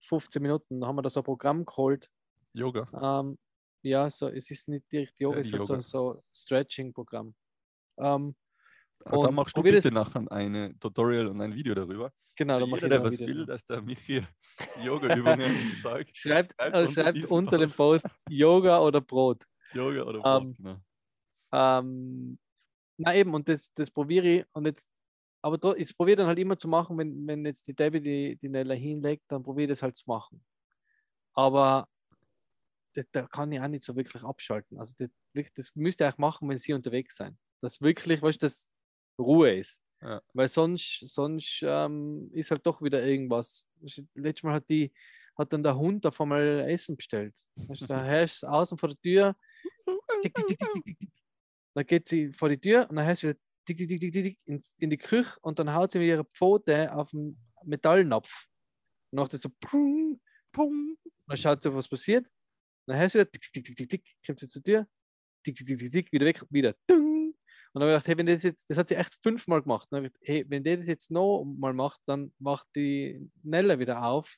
15 0.02 0.42
Minuten, 0.42 0.80
da 0.82 0.88
haben 0.88 0.96
wir 0.96 1.02
da 1.02 1.10
so 1.10 1.20
ein 1.22 1.26
Programm 1.26 1.66
geholt. 1.66 2.10
Yoga. 2.54 2.88
Ähm, 2.94 3.38
ja, 3.84 4.10
so, 4.10 4.30
es 4.30 4.50
ist 4.52 4.70
nicht 4.70 4.92
direkt 4.92 5.20
Yoga, 5.20 5.36
Ja, 5.36 5.42
es 5.42 5.48
ist 5.48 5.54
halt 5.54 5.66
so, 5.66 5.74
Yoga. 5.76 5.82
so 5.82 6.24
Stretching-Programm. 6.34 7.36
Ähm, 8.00 8.36
Da 9.06 9.12
und 9.12 9.34
machst 9.36 9.56
du 9.56 9.60
probier 9.62 9.74
das- 9.74 9.84
bitte 9.84 9.94
nachher 9.96 10.30
ein 10.32 10.78
Tutorial 10.80 11.28
und 11.28 11.40
ein 11.42 11.54
Video 11.56 11.74
darüber. 11.74 12.12
genau, 12.36 12.60
da 12.60 12.66
mache 12.66 12.86
ich 12.86 12.90
der 12.90 13.04
was 13.04 13.18
will, 13.20 13.46
dass 13.46 13.66
der 13.66 13.82
Michi 13.82 14.26
Yoga-Übungen 14.84 15.78
zeigt. 15.82 16.16
Schreibt, 16.18 16.54
Schreibt 16.54 16.76
unter 16.76 16.94
schreibt 17.04 17.26
unter 17.32 17.58
dem 17.58 17.72
Post. 17.72 18.08
Yoga 18.30 18.80
oder 18.82 19.02
Brot. 19.02 19.46
Yoga 19.74 20.04
oder 20.04 20.18
Ähm, 20.18 20.54
Brot, 20.54 20.58
genau. 20.58 20.78
Ähm, 21.52 22.40
na 22.98 23.16
eben, 23.16 23.34
und 23.34 23.48
das, 23.48 23.74
das 23.74 23.90
probiere 23.90 24.28
ich. 24.28 24.46
Und 24.52 24.66
jetzt, 24.66 24.92
aber 25.42 25.58
da, 25.58 25.74
ich 25.74 25.96
probiere 25.96 26.18
dann 26.18 26.28
halt 26.28 26.40
immer 26.40 26.58
zu 26.58 26.68
machen, 26.68 26.98
wenn, 26.98 27.26
wenn 27.26 27.46
jetzt 27.46 27.68
die 27.68 27.74
Debbie 27.74 28.02
die, 28.02 28.36
die 28.38 28.50
Nella 28.50 28.74
hinlegt, 28.76 29.24
dann 29.30 29.42
probiere 29.44 29.66
ich 29.66 29.70
das 29.70 29.82
halt 29.82 29.96
zu 29.96 30.04
machen. 30.08 30.44
Aber 31.34 31.88
das, 32.94 33.10
da 33.12 33.26
kann 33.28 33.52
ich 33.52 33.62
auch 33.62 33.68
nicht 33.68 33.84
so 33.84 33.96
wirklich 33.96 34.24
abschalten. 34.24 34.78
Also 34.78 34.94
das, 34.98 35.10
das 35.56 35.72
müsst 35.76 36.02
ihr 36.02 36.10
auch 36.10 36.18
machen, 36.18 36.50
wenn 36.50 36.58
sie 36.58 36.74
unterwegs 36.74 37.16
sein. 37.16 37.38
Dass 37.62 37.80
wirklich, 37.82 38.22
weißt 38.22 38.42
du, 38.42 38.46
das 38.46 38.72
Ruhe 39.22 39.56
ist. 39.56 39.82
Ja. 40.02 40.22
Weil 40.34 40.48
sonst, 40.48 41.00
sonst 41.02 41.62
ähm, 41.62 42.30
ist 42.34 42.52
halt 42.52 42.66
doch 42.66 42.82
wieder 42.82 43.04
irgendwas. 43.04 43.68
Letztes 44.16 44.44
Mal 44.44 44.54
hat 44.54 44.70
die 44.70 44.92
hat 45.40 45.54
dann 45.54 45.64
der 45.64 45.78
Hund 45.78 46.06
auf 46.06 46.20
einmal 46.20 46.66
Essen 46.70 46.98
bestellt. 46.98 47.34
Da 47.56 48.26
du 48.26 48.48
außen 48.48 48.78
vor 48.78 48.90
der 48.90 49.00
Tür, 49.00 49.36
tick, 50.22 50.36
tick, 50.36 50.60
tick. 50.84 50.98
Dann 51.74 51.86
geht 51.86 52.08
sie 52.08 52.34
vor 52.34 52.50
die 52.50 52.60
Tür 52.60 52.90
und 52.90 52.98
dann 52.98 53.06
hörst 53.06 53.24
du 53.24 53.30
wieder 53.30 53.40
in 54.48 54.90
die 54.90 54.98
Küche 54.98 55.38
und 55.42 55.58
dann 55.60 55.74
haut 55.74 55.92
sie 55.92 56.00
mit 56.00 56.10
ihrer 56.10 56.26
Pfote 56.26 56.94
auf 56.94 57.12
den 57.12 57.38
Metallnapf. 57.64 58.48
Und 59.12 59.20
macht 59.20 59.34
das 59.34 59.42
so 59.42 59.50
pum, 59.62 60.20
pum. 60.52 60.98
Dann 61.28 61.38
schaut 61.38 61.64
sie, 61.64 61.74
was 61.74 61.88
passiert. 61.88 62.26
Dann 62.86 62.98
hörst 62.98 63.16
du 63.16 63.20
wieder 63.20 63.32
tick, 63.32 63.42
tick, 63.54 63.64
tick, 63.64 63.76
tick, 63.76 63.90
tick, 63.90 64.04
kommt 64.26 64.40
sie 64.40 64.48
zur 64.48 64.64
Tür, 64.64 64.88
tick, 65.44 65.56
tick, 65.56 65.68
tick, 65.68 65.80
tick, 65.80 65.92
tick, 65.92 66.12
wieder 66.12 66.26
weg, 66.26 66.44
wieder 66.50 66.76
dung. 66.86 67.19
Und 67.72 67.82
dann 67.82 67.90
habe 67.90 67.98
ich 67.98 68.04
gedacht, 68.04 68.08
hey, 68.08 68.18
wenn 68.18 68.26
das 68.26 68.44
jetzt, 68.44 68.70
das 68.70 68.78
hat 68.78 68.90
sie 68.90 68.96
echt 68.96 69.16
fünfmal 69.22 69.62
gemacht. 69.62 69.88
Dann 69.90 69.98
habe 69.98 70.08
ich 70.08 70.14
gedacht, 70.14 70.28
hey, 70.28 70.46
wenn 70.50 70.64
der 70.64 70.78
das 70.78 70.88
jetzt 70.88 71.12
noch 71.12 71.44
mal 71.44 71.74
macht, 71.74 72.02
dann 72.06 72.34
macht 72.40 72.68
die 72.76 73.30
Nelle 73.44 73.78
wieder 73.80 74.04
auf. 74.04 74.36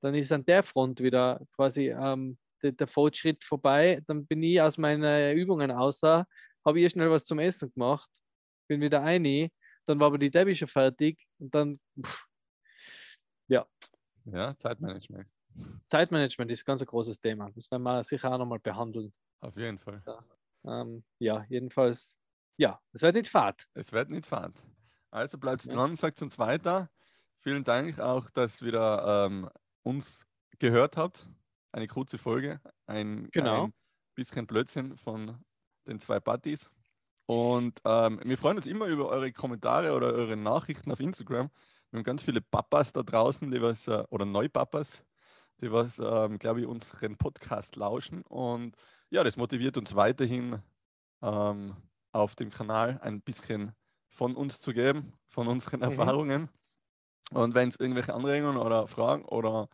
Dann 0.00 0.14
ist 0.14 0.32
an 0.32 0.44
der 0.44 0.62
Front 0.62 1.00
wieder 1.00 1.40
quasi 1.54 1.90
ähm, 1.90 2.38
der, 2.62 2.72
der 2.72 2.86
Fortschritt 2.86 3.44
vorbei. 3.44 4.02
Dann 4.06 4.26
bin 4.26 4.42
ich 4.42 4.60
aus 4.60 4.78
meinen 4.78 5.36
Übungen 5.36 5.70
außer, 5.70 6.26
habe 6.64 6.80
ihr 6.80 6.90
schnell 6.90 7.10
was 7.10 7.24
zum 7.24 7.38
Essen 7.38 7.72
gemacht, 7.72 8.10
bin 8.68 8.80
wieder 8.80 9.02
ein, 9.02 9.48
dann 9.84 10.00
war 10.00 10.08
aber 10.08 10.18
die 10.18 10.30
Debbie 10.30 10.56
schon 10.56 10.66
fertig 10.66 11.24
und 11.38 11.54
dann 11.54 11.78
pff, 12.04 12.26
Ja, 14.26 14.56
Zeitmanagement. 14.58 15.28
Zeitmanagement 15.88 16.50
ist 16.50 16.64
ganz 16.64 16.80
ein 16.80 16.86
großes 16.86 17.20
Thema. 17.20 17.50
Das 17.54 17.70
werden 17.70 17.84
wir 17.84 18.02
sicher 18.02 18.32
auch 18.32 18.38
nochmal 18.38 18.58
behandeln. 18.58 19.12
Auf 19.40 19.56
jeden 19.56 19.78
Fall. 19.78 20.02
Ähm, 20.64 21.04
ja, 21.20 21.46
jedenfalls, 21.48 22.18
ja, 22.56 22.80
es 22.92 23.02
wird 23.02 23.14
nicht 23.14 23.28
fad. 23.28 23.66
Es 23.74 23.92
wird 23.92 24.10
nicht 24.10 24.26
fad. 24.26 24.52
Also 25.10 25.38
bleibt 25.38 25.64
Ja. 25.64 25.74
dran, 25.74 25.96
sagt 25.96 26.20
uns 26.22 26.38
weiter. 26.38 26.90
Vielen 27.40 27.64
Dank 27.64 27.98
auch, 28.00 28.30
dass 28.30 28.60
ihr 28.60 28.68
wieder 28.68 29.26
ähm, 29.26 29.48
uns 29.82 30.26
gehört 30.58 30.96
habt. 30.96 31.28
Eine 31.72 31.86
kurze 31.86 32.18
Folge, 32.18 32.60
ein, 32.86 33.28
Genau. 33.32 33.66
ein 33.66 33.74
bisschen 34.14 34.46
Blödsinn 34.46 34.96
von 34.96 35.44
den 35.86 36.00
zwei 36.00 36.18
Buddies. 36.20 36.70
Und 37.26 37.80
ähm, 37.84 38.20
wir 38.24 38.38
freuen 38.38 38.56
uns 38.56 38.66
immer 38.66 38.86
über 38.86 39.08
eure 39.08 39.32
Kommentare 39.32 39.92
oder 39.94 40.12
eure 40.14 40.36
Nachrichten 40.36 40.90
auf 40.92 41.00
Instagram. 41.00 41.50
Wir 41.90 41.98
haben 41.98 42.04
ganz 42.04 42.22
viele 42.22 42.40
Papas 42.40 42.92
da 42.92 43.02
draußen, 43.02 43.50
die 43.50 43.60
was, 43.60 43.88
äh, 43.88 44.02
oder 44.10 44.24
Neupapas, 44.24 45.04
die 45.60 45.70
was, 45.72 45.98
ähm, 45.98 46.38
glaube 46.38 46.60
ich, 46.60 46.66
unseren 46.66 47.16
Podcast 47.16 47.76
lauschen. 47.76 48.22
Und 48.22 48.76
ja, 49.10 49.22
das 49.24 49.36
motiviert 49.36 49.76
uns 49.76 49.94
weiterhin 49.94 50.62
ähm, 51.22 51.76
auf 52.16 52.34
dem 52.36 52.50
Kanal 52.50 52.98
ein 53.02 53.22
bisschen 53.22 53.74
von 54.08 54.36
uns 54.36 54.60
zu 54.60 54.72
geben, 54.72 55.14
von 55.28 55.48
unseren 55.48 55.82
Mhm. 55.84 56.12
Erfahrungen. 56.12 56.50
Und 57.32 57.54
wenn 57.54 57.68
es 57.70 57.76
irgendwelche 57.80 58.14
Anregungen 58.14 58.58
oder 58.58 58.86
Fragen 58.86 59.24
oder 59.24 59.68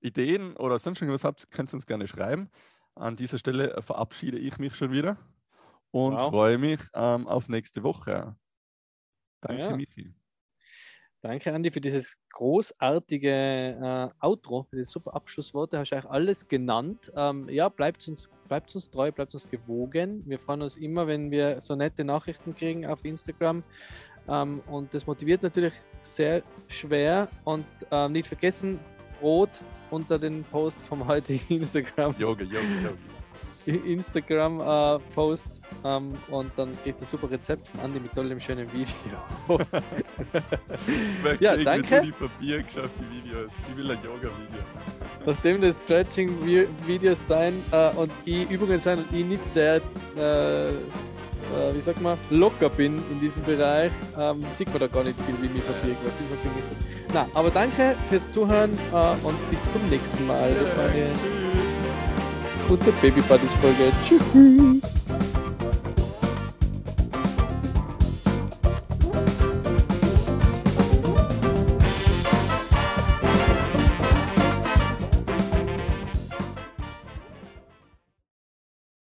Ideen 0.00 0.56
oder 0.56 0.78
sonst 0.78 1.00
irgendwas 1.02 1.24
habt, 1.24 1.50
könnt 1.50 1.72
ihr 1.72 1.76
uns 1.76 1.86
gerne 1.86 2.08
schreiben. 2.08 2.50
An 2.94 3.16
dieser 3.16 3.38
Stelle 3.38 3.80
verabschiede 3.82 4.38
ich 4.38 4.58
mich 4.58 4.76
schon 4.76 4.92
wieder 4.92 5.18
und 5.92 6.22
Wow. 6.22 6.22
freue 6.22 6.58
mich 6.58 6.80
ähm, 6.94 7.28
auf 7.28 7.48
nächste 7.48 7.82
Woche. 7.84 8.36
Danke, 9.40 9.72
Ja. 9.72 9.74
Michi. 9.74 10.14
Danke, 11.24 11.54
Andi, 11.54 11.70
für 11.70 11.80
dieses 11.80 12.18
großartige 12.34 13.30
äh, 13.30 14.08
Outro, 14.26 14.64
für 14.68 14.76
das 14.76 14.90
super 14.90 15.14
Abschlussworte. 15.14 15.78
Hast 15.78 15.90
du 15.90 15.96
eigentlich 15.96 16.10
alles 16.10 16.48
genannt. 16.48 17.10
Ähm, 17.16 17.48
ja, 17.48 17.70
bleibt 17.70 18.06
uns, 18.08 18.30
bleibt 18.46 18.74
uns 18.74 18.90
treu, 18.90 19.10
bleibt 19.10 19.32
uns 19.32 19.48
gewogen. 19.48 20.22
Wir 20.26 20.38
freuen 20.38 20.60
uns 20.60 20.76
immer, 20.76 21.06
wenn 21.06 21.30
wir 21.30 21.62
so 21.62 21.76
nette 21.76 22.04
Nachrichten 22.04 22.54
kriegen 22.54 22.84
auf 22.84 23.02
Instagram. 23.06 23.62
Ähm, 24.28 24.60
und 24.70 24.92
das 24.92 25.06
motiviert 25.06 25.42
natürlich 25.42 25.72
sehr 26.02 26.42
schwer. 26.68 27.28
Und 27.44 27.64
ähm, 27.90 28.12
nicht 28.12 28.26
vergessen, 28.26 28.78
rot 29.22 29.62
unter 29.90 30.18
den 30.18 30.44
Post 30.44 30.76
vom 30.82 31.08
heutigen 31.08 31.42
Instagram. 31.60 32.14
Yoga, 32.18 32.44
Yoga, 32.44 32.58
Yoga. 32.82 33.23
Instagram-Post 33.66 35.60
ähm, 35.84 36.12
und 36.30 36.50
dann 36.56 36.72
kriegt 36.82 37.00
ihr 37.00 37.06
super 37.06 37.30
Rezept 37.30 37.66
von 37.68 37.80
Andi 37.80 38.00
mit 38.00 38.12
tollem 38.14 38.40
schönen 38.40 38.68
Video. 38.72 38.88
ja, 41.40 41.56
danke. 41.56 42.02
Die 42.02 42.12
Papier 42.12 42.62
geschafft, 42.62 42.94
die 42.98 43.16
Videos. 43.16 43.50
Ich 43.70 43.76
will 43.76 43.90
ein 43.90 43.98
Yoga-Video. 44.04 44.60
Nachdem 45.26 45.60
das 45.60 45.82
Stretching-Videos 45.82 47.26
sein 47.26 47.54
äh, 47.72 47.90
und 47.90 48.12
ich 48.24 48.48
übrigens 48.50 48.84
sein 48.84 48.98
und 48.98 49.16
ich 49.16 49.24
nicht 49.24 49.48
sehr, 49.48 49.80
äh, 50.16 50.68
äh, 50.68 50.72
wie 51.72 51.80
sag 51.80 52.00
mal, 52.00 52.18
locker 52.30 52.68
bin 52.68 53.02
in 53.10 53.20
diesem 53.20 53.42
Bereich, 53.44 53.92
ähm, 54.18 54.44
sieht 54.56 54.68
man 54.68 54.80
da 54.80 54.86
gar 54.86 55.04
nicht 55.04 55.18
viel, 55.22 55.34
wie 55.40 55.52
mir 55.52 55.62
Papier 55.62 55.94
gemacht 55.94 56.70
Na, 57.12 57.26
aber 57.34 57.50
danke 57.50 57.96
fürs 58.10 58.30
Zuhören 58.30 58.72
äh, 58.92 59.26
und 59.26 59.50
bis 59.50 59.60
zum 59.72 59.86
nächsten 59.88 60.26
Mal. 60.26 60.54
Das 60.54 60.76
war 60.76 60.84
eine 60.84 61.43
kurze 62.68 62.92
Baby 63.02 63.20
Buddies 63.22 63.52
Folge. 63.60 63.92
Tschüss. 64.06 65.13